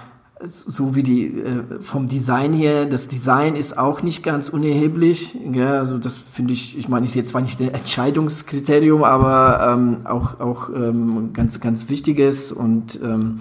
[0.42, 5.36] so wie die äh, vom Design her, das Design ist auch nicht ganz unerheblich.
[5.52, 9.98] Ja, also das finde ich, ich meine, ist jetzt zwar nicht ein Entscheidungskriterium, aber ähm,
[10.04, 13.38] auch, auch ähm, ganz, ganz wichtiges und ähm,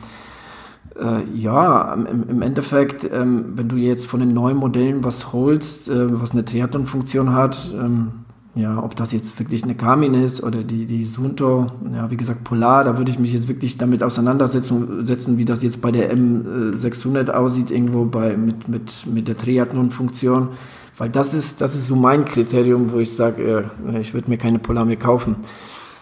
[1.00, 5.90] äh, ja, im, im Endeffekt, ähm, wenn du jetzt von den neuen Modellen was holst,
[5.90, 8.12] äh, was eine Triathlon-Funktion hat, ähm,
[8.56, 12.44] ja, ob das jetzt wirklich eine Garmin ist oder die, die Sunto, ja, wie gesagt,
[12.44, 16.14] Polar, da würde ich mich jetzt wirklich damit auseinandersetzen, setzen, wie das jetzt bei der
[16.14, 20.50] M600 aussieht, irgendwo bei, mit, mit, mit der Triathlon-Funktion.
[20.98, 24.38] Weil das ist, das ist so mein Kriterium, wo ich sage, äh, ich würde mir
[24.38, 25.38] keine Polar mehr kaufen.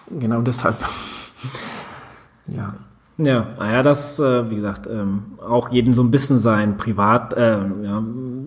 [0.10, 0.78] Genau deshalb.
[2.48, 2.74] ja.
[3.18, 7.58] Ja, naja, das, äh, wie gesagt, ähm, auch jedem so ein bisschen sein Privat, äh,
[7.84, 8.04] ja,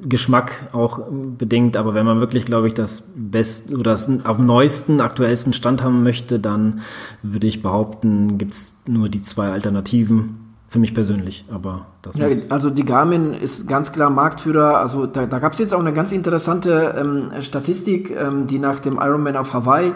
[0.08, 4.46] Geschmack auch bedingt, aber wenn man wirklich, glaube ich, das best oder das auf dem
[4.46, 6.80] neuesten, aktuellsten Stand haben möchte, dann
[7.22, 10.36] würde ich behaupten, gibt's nur die zwei Alternativen.
[10.68, 14.78] Für mich persönlich, aber das ja, Also die Garmin ist ganz klar Marktführer.
[14.78, 18.78] Also da, da gab es jetzt auch eine ganz interessante ähm, Statistik, ähm, die nach
[18.78, 19.92] dem Ironman auf Hawaii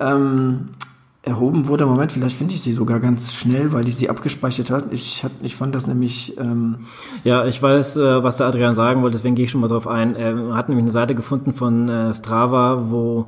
[0.00, 0.70] ähm,
[1.22, 1.84] erhoben wurde.
[1.84, 4.92] Moment, vielleicht finde ich sie sogar ganz schnell, weil ich sie abgespeichert hat.
[4.92, 6.38] Ich, hat, ich fand das nämlich.
[6.38, 6.76] Ähm
[7.24, 9.86] ja, ich weiß, äh, was der Adrian sagen wollte, deswegen gehe ich schon mal drauf
[9.86, 10.16] ein.
[10.16, 13.26] Er hat nämlich eine Seite gefunden von äh, Strava, wo.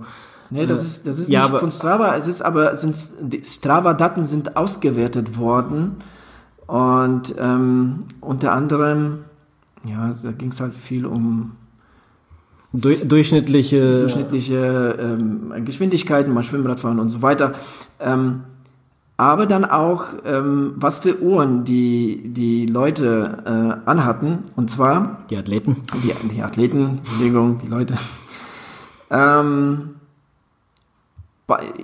[0.49, 2.95] Nee, das ist, das ist ja, nicht von Strava, es ist aber, sind,
[3.43, 5.97] Strava-Daten sind ausgewertet worden
[6.67, 9.21] und ähm, unter anderem,
[9.83, 11.53] ja, da ging es halt viel um
[12.73, 17.55] Du, durchschnittliche, durchschnittliche ähm, Geschwindigkeiten, mal Schwimmradfahren und so weiter.
[18.01, 18.45] Ähm,
[19.19, 23.43] aber dann auch, ähm, was für Uhren die, die Leute
[23.85, 24.45] äh, anhatten.
[24.57, 25.19] Und zwar.
[25.31, 25.77] Die Athleten.
[26.03, 27.95] Die, die Athleten, Entschuldigung, die Leute.
[29.11, 29.91] Ähm,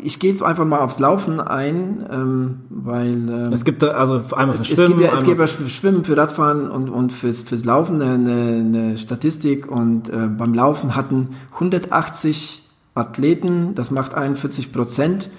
[0.03, 4.57] ich gehe jetzt einfach mal aufs Laufen ein, ähm, weil ähm, es gibt also einmal
[4.57, 7.65] für Schwimmen, es gibt ja, es gibt für Schwimmen, für Radfahren und und fürs fürs
[7.65, 15.31] Laufen eine, eine Statistik und äh, beim Laufen hatten 180 Athleten, das macht 41 Prozent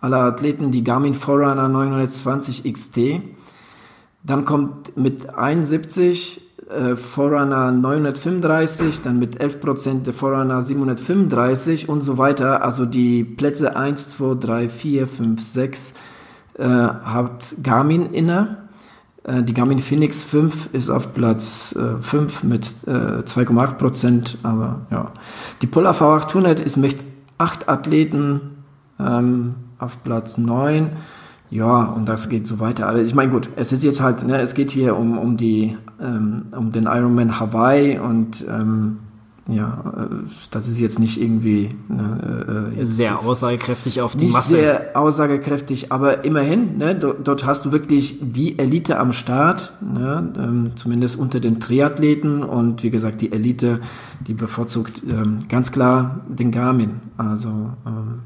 [0.00, 2.98] aller Athleten die Garmin Forerunner 920 XT.
[4.22, 12.18] Dann kommt mit 71 äh, Forerunner 935, dann mit 11% der Forerunner 735 und so
[12.18, 12.62] weiter.
[12.62, 15.94] Also die Plätze 1, 2, 3, 4, 5, 6
[16.58, 18.58] äh, hat Garmin inne.
[19.24, 25.12] Äh, die Garmin Phoenix 5 ist auf Platz äh, 5 mit äh, 2,8%, aber ja.
[25.62, 26.96] Die Polar V800 ist mit
[27.38, 28.64] 8 Athleten
[29.00, 30.90] ähm, auf Platz 9
[31.50, 32.88] ja, und das geht so weiter.
[32.88, 35.76] Aber ich meine, gut, es ist jetzt halt, ne, es geht hier um, um die,
[36.00, 38.98] ähm, um den Ironman Hawaii und ähm,
[39.48, 40.14] ja, äh,
[40.50, 44.50] das ist jetzt nicht irgendwie ne, äh, sehr aussagekräftig auf die nicht Masse.
[44.50, 50.30] Sehr aussagekräftig, aber immerhin, ne, dort, dort hast du wirklich die Elite am Start, ne,
[50.36, 53.80] ähm, zumindest unter den Triathleten und wie gesagt, die Elite,
[54.26, 57.00] die bevorzugt ähm, ganz klar den Garmin.
[57.16, 57.48] Also
[57.86, 58.20] ähm,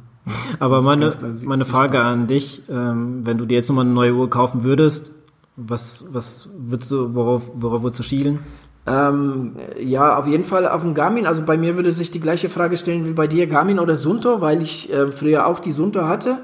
[0.59, 1.11] aber meine,
[1.45, 5.11] meine Frage an dich, ähm, wenn du dir jetzt nochmal eine neue Uhr kaufen würdest,
[5.57, 8.41] was, was würdest du, worauf, worauf würdest du schielen?
[8.87, 11.27] Ähm, ja, auf jeden Fall auf dem Garmin.
[11.27, 14.41] Also bei mir würde sich die gleiche Frage stellen wie bei dir, Garmin oder Sunto,
[14.41, 16.39] weil ich äh, früher auch die Sunto hatte.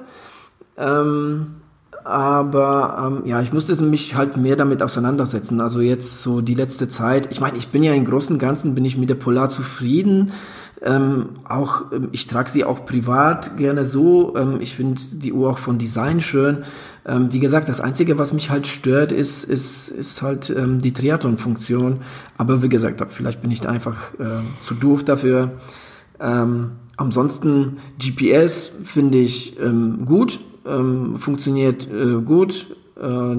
[0.76, 1.56] Ähm,
[2.04, 5.60] aber ähm, ja, ich musste mich halt mehr damit auseinandersetzen.
[5.60, 7.28] Also jetzt so die letzte Zeit.
[7.30, 10.32] Ich meine, ich bin ja im Großen und Ganzen bin ich mit der Polar zufrieden.
[10.82, 14.36] Ähm, auch ähm, ich trage sie auch privat gerne so.
[14.36, 16.64] Ähm, ich finde die Uhr auch von Design schön.
[17.06, 20.92] Ähm, wie gesagt, das Einzige, was mich halt stört, ist, ist, ist halt ähm, die
[20.92, 22.02] Triathlon-Funktion.
[22.36, 24.26] Aber wie gesagt, vielleicht bin ich da einfach äh,
[24.60, 25.52] zu doof dafür.
[26.20, 32.66] Ähm, ansonsten GPS finde ich ähm, gut, ähm, funktioniert äh, gut.
[33.00, 33.36] Äh,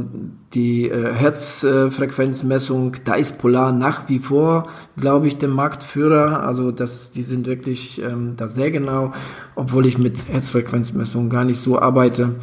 [0.53, 4.63] die äh, Herzfrequenzmessung, da ist Polar nach wie vor,
[4.97, 6.43] glaube ich, der Marktführer.
[6.43, 9.11] Also das, die sind wirklich ähm, da sehr genau,
[9.55, 12.35] obwohl ich mit Herzfrequenzmessung gar nicht so arbeite.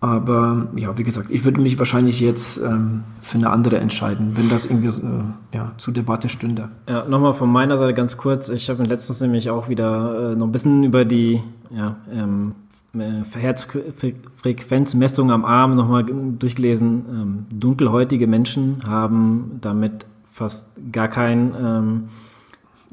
[0.00, 4.48] Aber ja, wie gesagt, ich würde mich wahrscheinlich jetzt ähm, für eine andere entscheiden, wenn
[4.48, 6.70] das irgendwie äh, ja, zur Debatte stünde.
[6.88, 8.48] Ja, nochmal von meiner Seite ganz kurz.
[8.48, 12.69] Ich habe letztens nämlich auch wieder äh, noch ein bisschen über die ja, ähm, äh,
[12.92, 17.04] Herzfrequenzmessung am Arm nochmal durchgelesen.
[17.08, 22.08] Ähm, dunkelhäutige Menschen haben damit fast gar keinen ähm,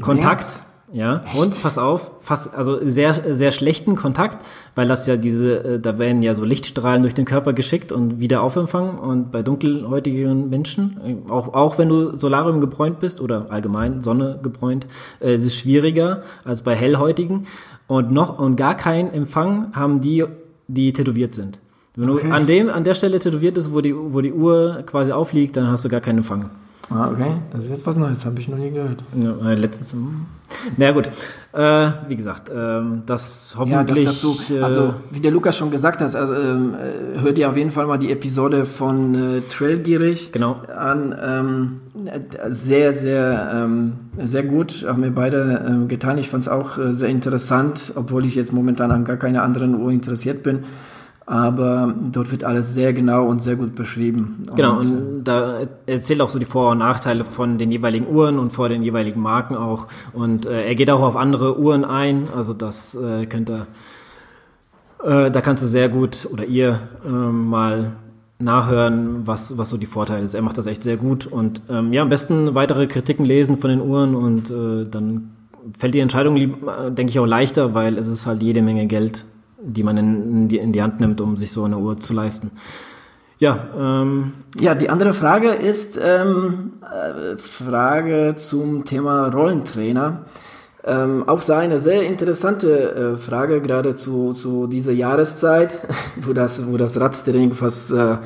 [0.01, 0.61] Kontakt.
[0.93, 1.37] Ja, Echt?
[1.37, 4.37] und pass auf, fast, also sehr, sehr schlechten Kontakt,
[4.73, 8.21] weil das ja diese, äh, da werden ja so Lichtstrahlen durch den Körper geschickt und
[8.21, 8.97] wieder aufempfangen.
[8.97, 14.39] Und bei dunkelhäutigen Menschen, äh, auch, auch wenn du Solarium gebräunt bist oder allgemein Sonne
[14.41, 14.87] gebräunt,
[15.19, 17.47] äh, ist es schwieriger als bei hellhäutigen.
[17.87, 20.23] Und noch, und gar keinen Empfang haben die,
[20.67, 21.59] die tätowiert sind.
[21.97, 22.27] Wenn okay.
[22.27, 25.57] du an dem, an der Stelle tätowiert ist, wo die, wo die Uhr quasi aufliegt,
[25.57, 26.49] dann hast du gar keinen Empfang.
[26.89, 27.33] Ah, okay.
[27.51, 29.03] Das ist jetzt was Neues, habe ich noch nie gehört.
[29.13, 29.91] Ja, äh, letztens.
[29.91, 30.25] Hm.
[30.77, 31.09] Na gut.
[31.51, 33.97] Äh, wie gesagt, ähm, das hoffentlich.
[33.97, 37.37] Ja, das dazu, äh, also, wie der Lukas schon gesagt hat, also, ähm, äh, hört
[37.37, 40.61] ihr auf jeden Fall mal die Episode von äh, Trailgierig genau.
[40.73, 41.15] an.
[41.21, 41.79] Ähm,
[42.47, 44.85] sehr, sehr, ähm, sehr gut.
[44.87, 46.17] Haben wir beide ähm, getan.
[46.17, 49.81] Ich fand es auch äh, sehr interessant, obwohl ich jetzt momentan an gar keine anderen
[49.81, 50.63] Uhr interessiert bin
[51.27, 54.43] aber dort wird alles sehr genau und sehr gut beschrieben.
[54.55, 58.39] Genau, und, und da erzählt auch so die Vor- und Nachteile von den jeweiligen Uhren
[58.39, 59.87] und vor den jeweiligen Marken auch.
[60.13, 63.67] Und äh, er geht auch auf andere Uhren ein, also das äh, könnte,
[65.03, 67.91] äh, da kannst du sehr gut oder ihr äh, mal
[68.39, 70.39] nachhören, was, was so die Vorteile sind.
[70.39, 73.69] Er macht das echt sehr gut und ähm, ja, am besten weitere Kritiken lesen von
[73.69, 75.31] den Uhren und äh, dann
[75.77, 76.49] fällt die Entscheidung, äh,
[76.89, 79.25] denke ich, auch leichter, weil es ist halt jede Menge Geld
[79.61, 82.51] die man in, die, in die Hand nimmt, um sich so eine Uhr zu leisten.
[83.39, 90.25] Ja, ähm, ja, die andere Frage ist ähm, äh, Frage zum Thema Rollentrainer.
[90.83, 95.77] Ähm, auch da eine sehr interessante äh, Frage, gerade zu, zu dieser Jahreszeit,
[96.21, 98.17] wo das, wo das Radtraining fast, äh,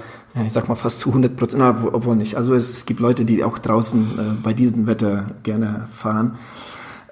[0.45, 1.61] ich sag mal fast zu 100 Prozent,
[1.91, 2.37] obwohl nicht.
[2.37, 6.37] Also es gibt Leute, die auch draußen äh, bei diesem Wetter gerne fahren.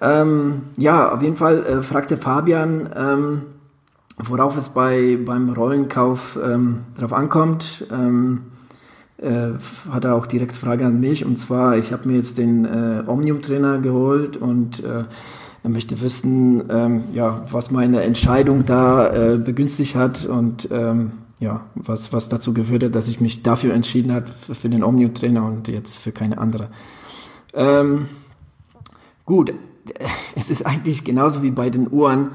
[0.02, 3.42] Ähm, ja, auf jeden Fall äh, fragte Fabian, ähm,
[4.22, 8.44] Worauf es bei, beim Rollenkauf ähm, darauf ankommt, ähm,
[9.18, 9.52] äh,
[9.90, 11.26] hat er auch direkt Frage an mich.
[11.26, 15.06] Und zwar, ich habe mir jetzt den äh, Omnium-Trainer geholt und äh,
[15.64, 21.62] er möchte wissen, ähm, ja, was meine Entscheidung da äh, begünstigt hat und ähm, ja,
[21.76, 25.70] was, was dazu geführt hat, dass ich mich dafür entschieden habe, für den Omnium-Trainer und
[25.70, 26.70] jetzt für keine andere.
[27.54, 28.08] Ähm,
[29.26, 29.54] gut,
[30.36, 32.32] es ist eigentlich genauso wie bei den Uhren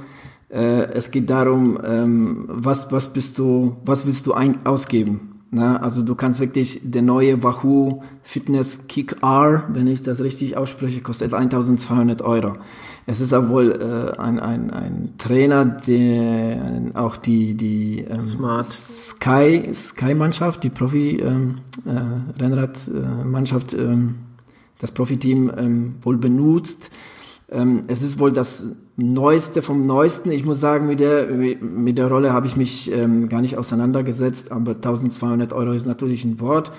[0.50, 5.34] äh, es geht darum, ähm, was, was bist du, was willst du ein, ausgeben?
[5.56, 10.56] Na, also du kannst wirklich der neue Wahoo Fitness Kick R, wenn ich das richtig
[10.56, 12.54] ausspreche, kostet 1200 Euro.
[13.06, 18.66] Es ist auch wohl äh, ein, ein, ein Trainer, der auch die, die ähm, Smart.
[18.66, 24.16] Sky, Sky Mannschaft, die Profi ähm, äh, Rennrad äh, Mannschaft, ähm,
[24.80, 26.90] das Profiteam ähm, wohl benutzt.
[27.48, 28.66] Ähm, es ist wohl das
[28.96, 30.30] Neueste vom Neuesten.
[30.30, 34.52] Ich muss sagen, mit der, mit der Rolle habe ich mich ähm, gar nicht auseinandergesetzt,
[34.52, 36.70] aber 1200 Euro ist natürlich ein Wort.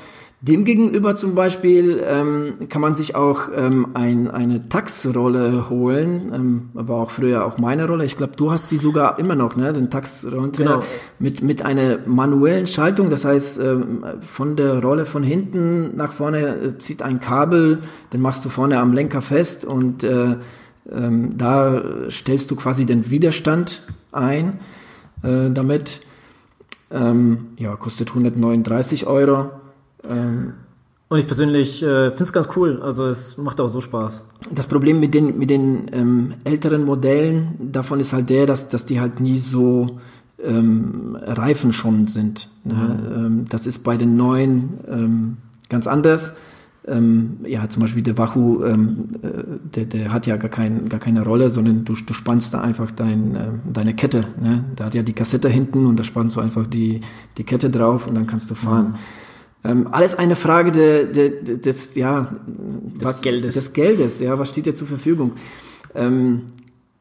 [0.41, 6.97] Demgegenüber zum Beispiel ähm, kann man sich auch ähm, ein, eine Tax-Rolle holen, ähm, war
[6.97, 8.05] auch früher auch meine Rolle.
[8.05, 9.73] Ich glaube, du hast die sogar immer noch, ne?
[9.73, 10.85] Den Tax-Rollentrainer genau.
[11.19, 13.09] mit mit einer manuellen Schaltung.
[13.09, 17.79] Das heißt, ähm, von der Rolle von hinten nach vorne äh, zieht ein Kabel,
[18.13, 20.35] den machst du vorne am Lenker fest und äh,
[20.91, 24.59] ähm, da stellst du quasi den Widerstand ein.
[25.23, 26.01] Äh, damit
[26.91, 29.49] ähm, ja kostet 139 Euro.
[30.07, 30.53] Ähm,
[31.07, 32.81] und ich persönlich äh, finde es ganz cool.
[32.81, 34.25] Also es macht auch so Spaß.
[34.51, 38.85] Das Problem mit den, mit den ähm, älteren Modellen davon ist halt der, dass, dass
[38.85, 39.99] die halt nie so
[40.43, 42.49] ähm, reifenschonend sind.
[42.63, 42.73] Ne?
[42.73, 43.25] Mhm.
[43.25, 45.37] Ähm, das ist bei den neuen ähm,
[45.69, 46.37] ganz anders.
[46.87, 49.27] Ähm, ja, zum Beispiel der Wahoo, ähm, äh,
[49.75, 52.91] der, der hat ja gar, kein, gar keine Rolle, sondern du, du spannst da einfach
[52.91, 54.25] dein, äh, deine Kette.
[54.39, 54.65] Ne?
[54.75, 57.01] Da hat ja die Kassette hinten und da spannst du einfach die,
[57.37, 58.89] die Kette drauf und dann kannst du fahren.
[58.89, 58.95] Mhm.
[59.65, 63.55] Ähm, alles eine Frage de, de, de, des, ja, des was, Geldes.
[63.55, 65.33] Des Geldes, ja, was steht dir zur Verfügung?
[65.95, 66.43] Ähm,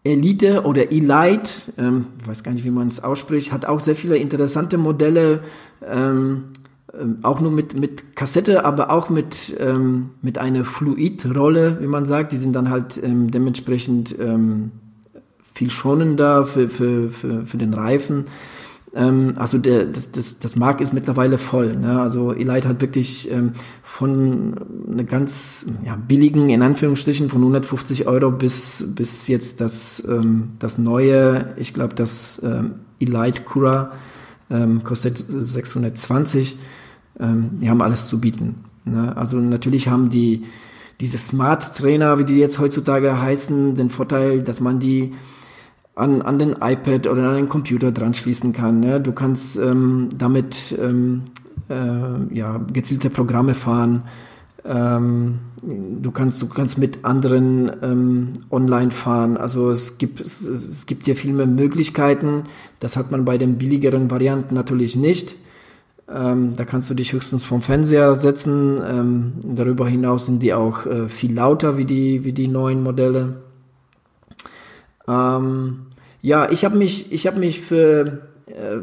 [0.02, 3.94] Elite oder Elite, ähm, ich weiß gar nicht, wie man es ausspricht, hat auch sehr
[3.94, 5.40] viele interessante Modelle,
[5.86, 6.44] ähm,
[7.00, 12.06] ähm, auch nur mit, mit Kassette, aber auch mit, ähm, mit einer Fluidrolle, wie man
[12.06, 12.32] sagt.
[12.32, 14.70] Die sind dann halt ähm, dementsprechend ähm,
[15.52, 18.26] viel schonender für, für, für, für den Reifen.
[18.94, 21.76] Ähm, also der, das, das, das Markt ist mittlerweile voll.
[21.76, 22.00] Ne?
[22.00, 23.30] Also Elite hat wirklich
[23.82, 24.54] von
[24.92, 30.02] einer ganz ja, billigen, in Anführungsstrichen, von 150 Euro bis, bis jetzt das,
[30.58, 32.42] das neue, ich glaube, das
[33.00, 33.92] Elite Cura
[34.84, 36.58] kostet 620.
[37.18, 38.64] Ähm, die haben alles zu bieten.
[38.84, 39.16] Ne?
[39.16, 40.44] Also natürlich haben die
[41.00, 45.12] diese Smart Trainer, wie die jetzt heutzutage heißen, den Vorteil, dass man die
[45.96, 48.80] an, an den iPad oder an den Computer dran schließen kann.
[48.80, 49.00] Ne?
[49.00, 51.22] Du kannst ähm, damit ähm,
[51.68, 54.02] äh, ja, gezielte Programme fahren.
[54.64, 59.36] Ähm, du kannst du kannst mit anderen ähm, online fahren.
[59.36, 62.44] Also es gibt es, es gibt hier viel mehr Möglichkeiten.
[62.80, 65.36] Das hat man bei den billigeren Varianten natürlich nicht.
[66.12, 68.80] Ähm, da kannst du dich höchstens vom Fernseher setzen.
[68.86, 73.36] Ähm, darüber hinaus sind die auch äh, viel lauter wie die wie die neuen Modelle.
[75.08, 75.86] Ähm,
[76.20, 78.76] ja, ich habe mich, ich habe mich für äh,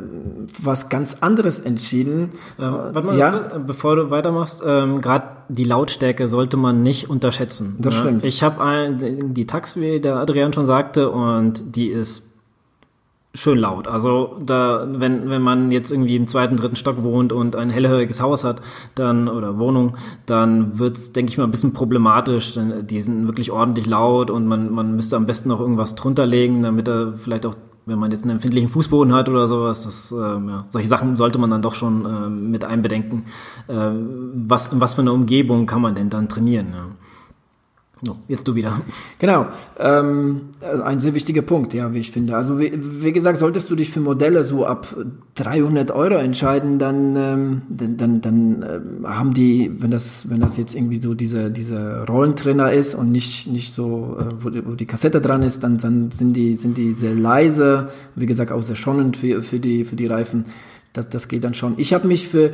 [0.61, 2.32] was ganz anderes entschieden.
[2.59, 3.47] Ähm, warte mal, ja?
[3.65, 7.76] bevor du weitermachst, ähm, gerade die Lautstärke sollte man nicht unterschätzen.
[7.80, 8.01] Das ne?
[8.01, 8.26] stimmt.
[8.26, 12.30] Ich habe die Tax, wie der Adrian schon sagte, und die ist
[13.34, 13.88] schön laut.
[13.88, 18.21] Also da, wenn, wenn man jetzt irgendwie im zweiten, dritten Stock wohnt und ein hellhöriges
[18.21, 18.61] Haus hat,
[18.95, 22.53] dann oder Wohnung, dann wird's, denke ich mal, ein bisschen problematisch.
[22.53, 26.25] Denn die sind wirklich ordentlich laut und man, man müsste am besten noch irgendwas drunter
[26.25, 27.55] legen, damit er vielleicht auch
[27.86, 31.39] wenn man jetzt einen empfindlichen Fußboden hat oder sowas, das, äh, ja, solche Sachen sollte
[31.39, 33.25] man dann doch schon äh, mit einbedenken.
[33.67, 33.91] Äh,
[34.34, 36.67] was, in was für eine Umgebung kann man denn dann trainieren?
[36.73, 36.86] Ja?
[38.03, 38.81] No, jetzt du wieder.
[39.19, 39.45] Genau,
[39.77, 40.49] ähm,
[40.83, 42.35] ein sehr wichtiger Punkt, ja, wie ich finde.
[42.35, 44.95] Also wie, wie gesagt, solltest du dich für Modelle so ab
[45.35, 50.57] 300 Euro entscheiden, dann, ähm, dann, dann, dann äh, haben die, wenn das, wenn das
[50.57, 54.71] jetzt irgendwie so dieser dieser Rollentrainer ist und nicht nicht so, äh, wo, die, wo
[54.71, 58.63] die Kassette dran ist, dann, dann sind die sind die sehr leise, wie gesagt auch
[58.63, 60.45] sehr schonend für für die für die Reifen.
[60.93, 61.75] Das das geht dann schon.
[61.77, 62.51] Ich habe mich für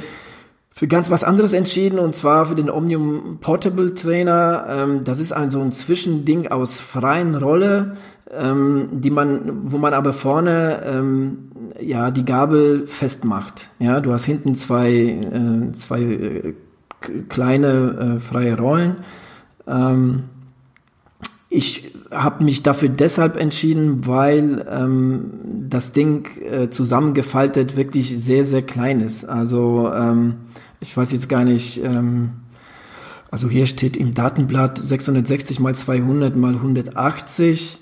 [0.77, 4.67] für ganz was anderes entschieden und zwar für den Omnium Portable Trainer.
[4.69, 7.97] Ähm, das ist ein so ein Zwischending aus freien Rolle,
[8.29, 11.49] ähm, die man, wo man aber vorne ähm,
[11.81, 13.71] ja die Gabel festmacht.
[13.79, 16.53] Ja, du hast hinten zwei äh, zwei äh,
[17.27, 18.97] kleine äh, freie Rollen.
[21.49, 24.63] Ich habe mich dafür deshalb entschieden, weil
[25.69, 26.25] das Ding
[26.69, 29.25] zusammengefaltet wirklich sehr, sehr klein ist.
[29.25, 29.91] Also
[30.79, 32.31] ich weiß jetzt gar nicht, ähm,
[33.31, 37.79] also hier steht im Datenblatt 660 mal 200 mal 180.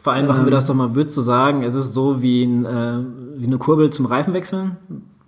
[0.00, 0.94] Vereinfachen ähm, wir das doch mal.
[0.94, 3.04] Würdest du sagen, es ist so wie, ein, äh,
[3.36, 4.76] wie eine Kurbel zum Reifenwechseln?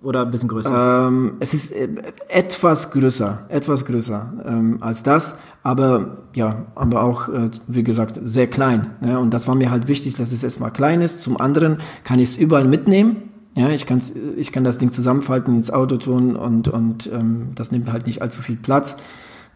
[0.03, 1.07] Oder ein bisschen größer?
[1.09, 1.89] Ähm, es ist äh,
[2.29, 8.47] etwas größer, etwas größer ähm, als das, aber ja, aber auch, äh, wie gesagt, sehr
[8.47, 8.91] klein.
[9.01, 11.23] Ja, und das war mir halt wichtig, dass es erstmal klein ist.
[11.23, 13.31] Zum anderen kann ich es überall mitnehmen.
[13.57, 17.71] Ja, ich, kann's, ich kann das Ding zusammenfalten, ins Auto tun und, und ähm, das
[17.71, 18.97] nimmt halt nicht allzu viel Platz.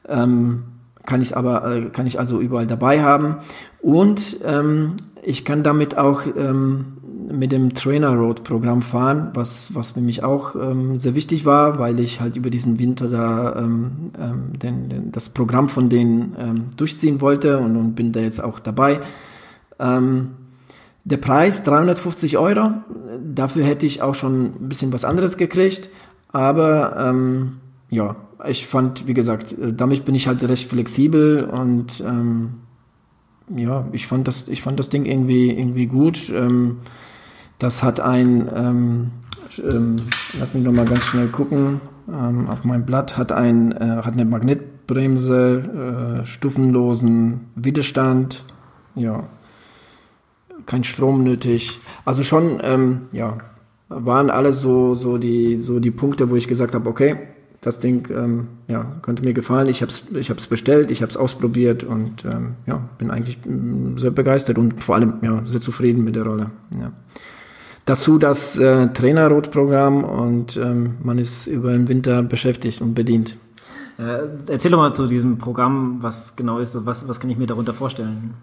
[0.08, 0.64] Ähm,
[1.04, 3.38] kann ich aber, äh, kann ich also überall dabei haben.
[3.80, 6.98] Und ähm, ich kann damit auch ähm,
[7.32, 11.78] mit dem Trainer Road Programm fahren, was, was für mich auch ähm, sehr wichtig war,
[11.78, 16.36] weil ich halt über diesen Winter da ähm, ähm, den, den, das Programm von denen
[16.38, 19.00] ähm, durchziehen wollte und, und bin da jetzt auch dabei.
[19.78, 20.30] Ähm,
[21.10, 22.72] der Preis 350 Euro.
[23.34, 25.88] Dafür hätte ich auch schon ein bisschen was anderes gekriegt.
[26.30, 32.02] Aber ähm, ja, ich fand, wie gesagt, äh, damit bin ich halt recht flexibel und
[32.06, 32.54] ähm,
[33.56, 36.28] ja, ich fand das, ich fand das Ding irgendwie, irgendwie gut.
[36.28, 36.78] Ähm,
[37.58, 39.10] das hat ein, ähm,
[39.58, 39.96] ähm,
[40.38, 44.12] lass mich noch mal ganz schnell gucken, ähm, auf meinem Blatt hat ein, äh, hat
[44.12, 48.44] eine Magnetbremse, äh, stufenlosen Widerstand,
[48.94, 49.24] ja,
[50.68, 51.80] kein Strom nötig.
[52.04, 53.38] Also schon, ähm, ja,
[53.88, 57.16] waren alles so, so die, so die Punkte, wo ich gesagt habe, okay,
[57.62, 59.68] das Ding ähm, ja, könnte mir gefallen.
[59.68, 63.38] Ich habe es ich hab's bestellt, ich habe es ausprobiert und ähm, ja, bin eigentlich
[63.44, 66.50] mm, sehr begeistert und vor allem ja, sehr zufrieden mit der Rolle.
[66.78, 66.92] Ja.
[67.86, 73.38] Dazu das äh, Trainerrot-Programm und ähm, man ist über den Winter beschäftigt und bedient.
[73.98, 77.46] Äh, erzähl doch mal zu diesem Programm, was genau ist, was, was kann ich mir
[77.46, 78.34] darunter vorstellen?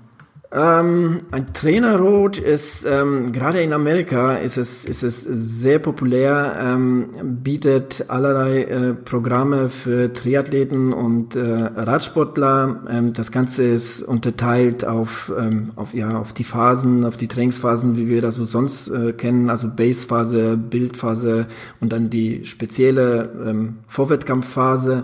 [0.55, 7.09] Ähm, ein Trainerrot ist ähm, gerade in Amerika ist es ist es sehr populär, ähm,
[7.43, 12.83] bietet allerlei äh, Programme für Triathleten und äh, Radsportler.
[12.89, 17.97] Ähm, das Ganze ist unterteilt auf ähm, auf ja auf die Phasen, auf die Trainingsphasen,
[17.97, 21.47] wie wir das so sonst äh, kennen, also Basephase, Bildphase
[21.81, 25.03] und dann die spezielle ähm, Vorwettkampfphase.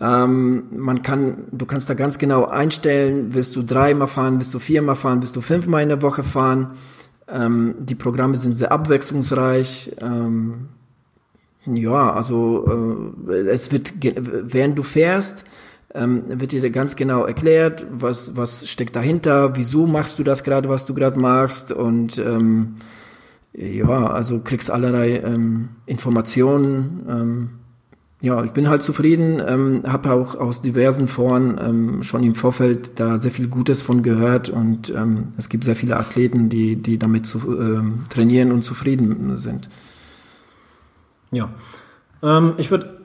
[0.00, 4.58] Ähm, man kann, du kannst da ganz genau einstellen, willst du dreimal fahren, willst du
[4.58, 6.72] viermal fahren, willst du fünfmal in der Woche fahren.
[7.28, 9.96] Ähm, die Programme sind sehr abwechslungsreich.
[10.00, 10.68] Ähm,
[11.66, 15.44] ja, also äh, es wird, während du fährst,
[15.94, 20.70] ähm, wird dir ganz genau erklärt, was, was steckt dahinter, wieso machst du das gerade,
[20.70, 22.76] was du gerade machst und ähm,
[23.52, 27.60] ja, also kriegst allerlei ähm, Informationen.
[28.22, 33.00] Ja, ich bin halt zufrieden, ähm, habe auch aus diversen Foren ähm, schon im Vorfeld
[33.00, 37.00] da sehr viel Gutes von gehört und ähm, es gibt sehr viele Athleten, die, die
[37.00, 39.68] damit zu, ähm, trainieren und zufrieden sind.
[41.32, 41.48] Ja,
[42.22, 43.00] ähm, ich würde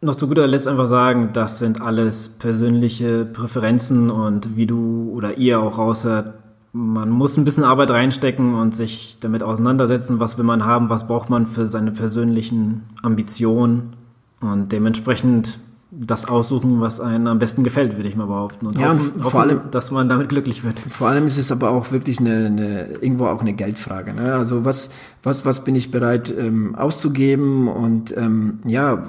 [0.00, 5.38] noch zu guter Letzt einfach sagen, das sind alles persönliche Präferenzen und wie du oder
[5.38, 6.34] ihr auch raushört,
[6.72, 11.08] man muss ein bisschen Arbeit reinstecken und sich damit auseinandersetzen, was will man haben, was
[11.08, 13.94] braucht man für seine persönlichen Ambitionen
[14.42, 15.58] und dementsprechend
[15.94, 18.66] das aussuchen, was einem am besten gefällt, würde ich mal behaupten.
[18.66, 20.80] Und ja, hoffen, und vor hoffen, allem, dass man damit glücklich wird.
[20.80, 24.14] Vor allem ist es aber auch wirklich eine, eine irgendwo auch eine Geldfrage.
[24.14, 24.34] Ne?
[24.34, 24.90] Also was,
[25.22, 27.68] was, was bin ich bereit ähm, auszugeben?
[27.68, 29.04] Und ähm, ja,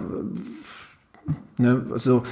[1.57, 2.23] ne, also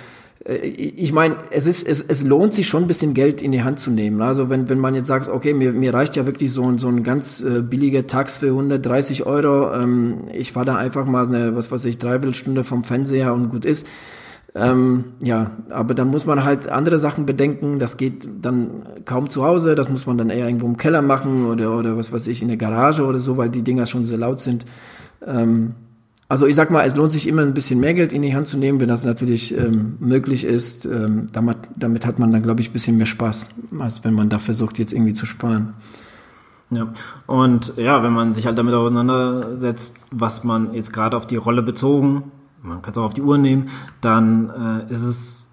[0.44, 3.80] ich meine, es ist, es, es lohnt sich schon ein bisschen Geld in die Hand
[3.80, 4.22] zu nehmen.
[4.24, 6.88] Also wenn, wenn man jetzt sagt, okay, mir, mir reicht ja wirklich so, ein so
[6.88, 9.72] ein ganz äh, billiger Tax für 130 Euro.
[9.74, 13.66] Ähm, ich fahre da einfach mal eine, was weiß ich, Dreiviertelstunde vom Fernseher und gut
[13.66, 13.86] ist.
[14.56, 17.78] Ähm, ja, aber dann muss man halt andere Sachen bedenken.
[17.78, 19.76] Das geht dann kaum zu Hause.
[19.76, 22.48] Das muss man dann eher irgendwo im Keller machen oder, oder was weiß ich, in
[22.48, 24.66] der Garage oder so, weil die Dinger schon sehr laut sind.
[25.24, 25.76] Ähm,
[26.32, 28.48] also ich sag mal, es lohnt sich immer ein bisschen mehr Geld in die Hand
[28.48, 30.86] zu nehmen, wenn das natürlich ähm, möglich ist.
[30.86, 34.30] Ähm, damit, damit hat man dann, glaube ich, ein bisschen mehr Spaß, als wenn man
[34.30, 35.74] da versucht, jetzt irgendwie zu sparen.
[36.70, 36.88] Ja,
[37.28, 41.64] und ja, wenn man sich halt damit auseinandersetzt, was man jetzt gerade auf die Rolle
[41.64, 42.32] bezogen,
[42.64, 43.66] man kann es auch auf die Uhr nehmen,
[44.00, 45.50] dann äh, ist es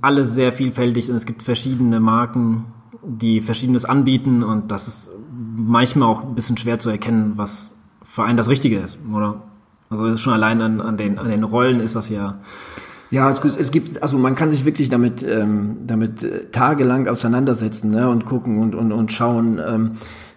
[0.00, 2.64] alles sehr vielfältig und es gibt verschiedene Marken,
[3.02, 8.24] die verschiedenes anbieten und das ist manchmal auch ein bisschen schwer zu erkennen, was für
[8.24, 9.42] einen das Richtige ist, oder?
[9.90, 12.38] Also schon allein an, an, den, an den Rollen ist das ja.
[13.10, 17.90] Ja, es, es gibt, also man kann sich wirklich damit, ähm, damit äh, tagelang auseinandersetzen
[17.90, 19.60] ne, und gucken und, und, und schauen.
[19.66, 19.92] Ähm,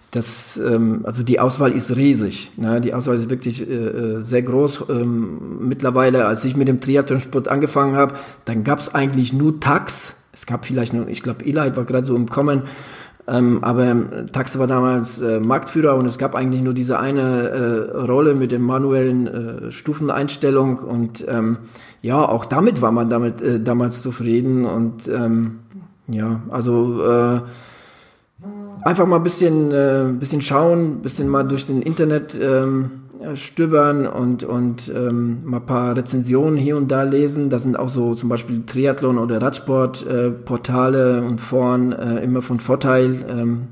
[0.09, 2.51] das, ähm, also die Auswahl ist riesig.
[2.57, 2.81] Ne?
[2.81, 4.85] Die Auswahl ist wirklich äh, äh sehr groß.
[4.89, 10.15] Ähm, mittlerweile, als ich mit dem Triathlonsport angefangen habe, dann gab es eigentlich nur Tax.
[10.31, 12.63] Es gab vielleicht nur, ich glaube, Eli war gerade so im Kommen.
[13.25, 17.49] Ähm, aber ähm, Taxe war damals äh, Marktführer und es gab eigentlich nur diese eine
[17.49, 21.57] äh, Rolle mit der manuellen äh, Stufeneinstellung und ähm,
[22.01, 25.59] ja, auch damit war man damit äh, damals zufrieden und ähm,
[26.07, 27.41] ja, also äh,
[28.83, 33.02] einfach mal ein bisschen, äh, bisschen schauen, bisschen mal durch den Internet ähm,
[33.35, 37.49] stöbern und, und ähm, mal ein paar Rezensionen hier und da lesen.
[37.49, 42.59] Das sind auch so zum Beispiel Triathlon- oder Radsport-Portale äh, und Foren äh, immer von
[42.59, 43.67] Vorteil, ähm,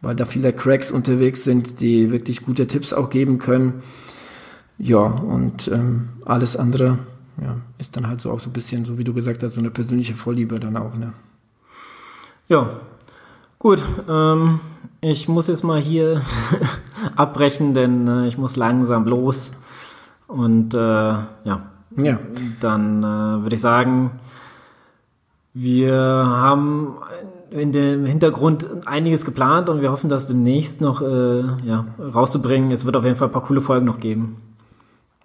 [0.00, 3.82] weil da viele Cracks unterwegs sind, die wirklich gute Tipps auch geben können.
[4.78, 6.98] Ja, und ähm, alles andere
[7.42, 9.60] ja, ist dann halt so auch so ein bisschen, so wie du gesagt hast, so
[9.60, 10.94] eine persönliche Vorliebe dann auch.
[10.94, 11.12] Ne?
[12.48, 12.70] Ja,
[13.58, 13.82] gut.
[14.08, 14.60] Ähm
[15.00, 16.20] ich muss jetzt mal hier
[17.16, 19.52] abbrechen, denn äh, ich muss langsam los.
[20.26, 21.60] Und äh, ja.
[21.96, 22.18] ja,
[22.60, 24.12] dann äh, würde ich sagen,
[25.54, 26.96] wir haben
[27.50, 32.70] in dem Hintergrund einiges geplant und wir hoffen, das demnächst noch äh, ja, rauszubringen.
[32.70, 34.36] Es wird auf jeden Fall ein paar coole Folgen noch geben.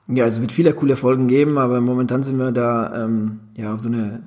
[0.07, 3.80] Ja, es wird viele coole Folgen geben, aber momentan sind wir da ähm, ja auf
[3.80, 4.24] so eine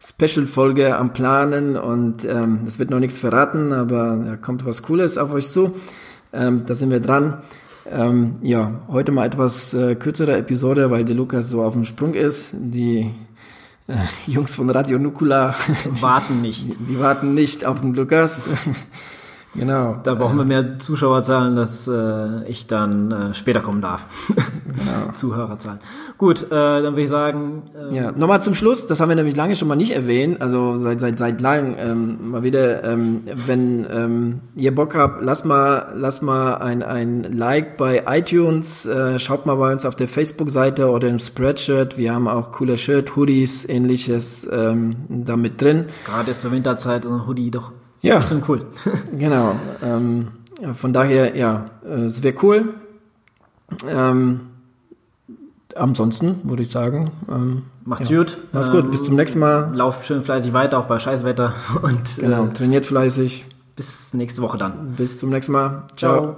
[0.00, 5.18] Special-Folge am Planen und ähm, es wird noch nichts verraten, aber da kommt was Cooles
[5.18, 5.74] auf euch zu.
[6.32, 7.42] Ähm, da sind wir dran.
[7.90, 12.14] Ähm, ja, heute mal etwas äh, kürzere Episode, weil der Lukas so auf dem Sprung
[12.14, 12.50] ist.
[12.52, 13.10] Die
[13.86, 13.94] äh,
[14.26, 15.54] Jungs von Radio Nukula
[16.00, 16.64] warten nicht.
[16.64, 18.42] Die, die warten nicht auf den Lukas.
[19.58, 19.98] Genau.
[20.02, 24.04] Da brauchen wir mehr Zuschauerzahlen, dass äh, ich dann äh, später kommen darf.
[24.28, 25.12] genau.
[25.14, 25.78] Zuhörerzahlen.
[26.18, 27.62] Gut, äh, dann würde ich sagen.
[27.76, 30.76] Ähm, ja, nochmal zum Schluss, das haben wir nämlich lange schon mal nicht erwähnt, also
[30.76, 35.92] seit seit seit lang ähm, mal wieder, ähm, wenn ähm, ihr Bock habt, lasst mal
[35.94, 40.90] lasst mal ein ein Like bei iTunes, äh, schaut mal bei uns auf der Facebook-Seite
[40.90, 41.96] oder im Spreadshirt.
[41.96, 45.86] Wir haben auch coole Shirt, Hoodies, ähnliches ähm, da mit drin.
[46.04, 47.72] Gerade jetzt zur Winterzeit ein Hoodie doch
[48.02, 48.22] ja.
[48.22, 48.66] Stimmt cool.
[49.18, 49.56] genau.
[49.82, 50.28] Ähm,
[50.74, 52.74] von daher, ja, äh, es wäre cool.
[53.88, 54.40] Ähm,
[55.74, 57.10] ansonsten würde ich sagen.
[57.28, 58.18] Ähm, Macht's ja.
[58.18, 58.38] gut.
[58.52, 58.90] Macht's gut.
[58.90, 59.70] Bis zum nächsten Mal.
[59.74, 61.54] Lauft schön fleißig weiter, auch bei Scheißwetter.
[61.82, 62.46] Und, genau.
[62.46, 63.46] Äh, trainiert fleißig.
[63.76, 64.94] Bis nächste Woche dann.
[64.96, 65.82] Bis zum nächsten Mal.
[65.96, 66.20] Ciao.
[66.20, 66.36] Ciao.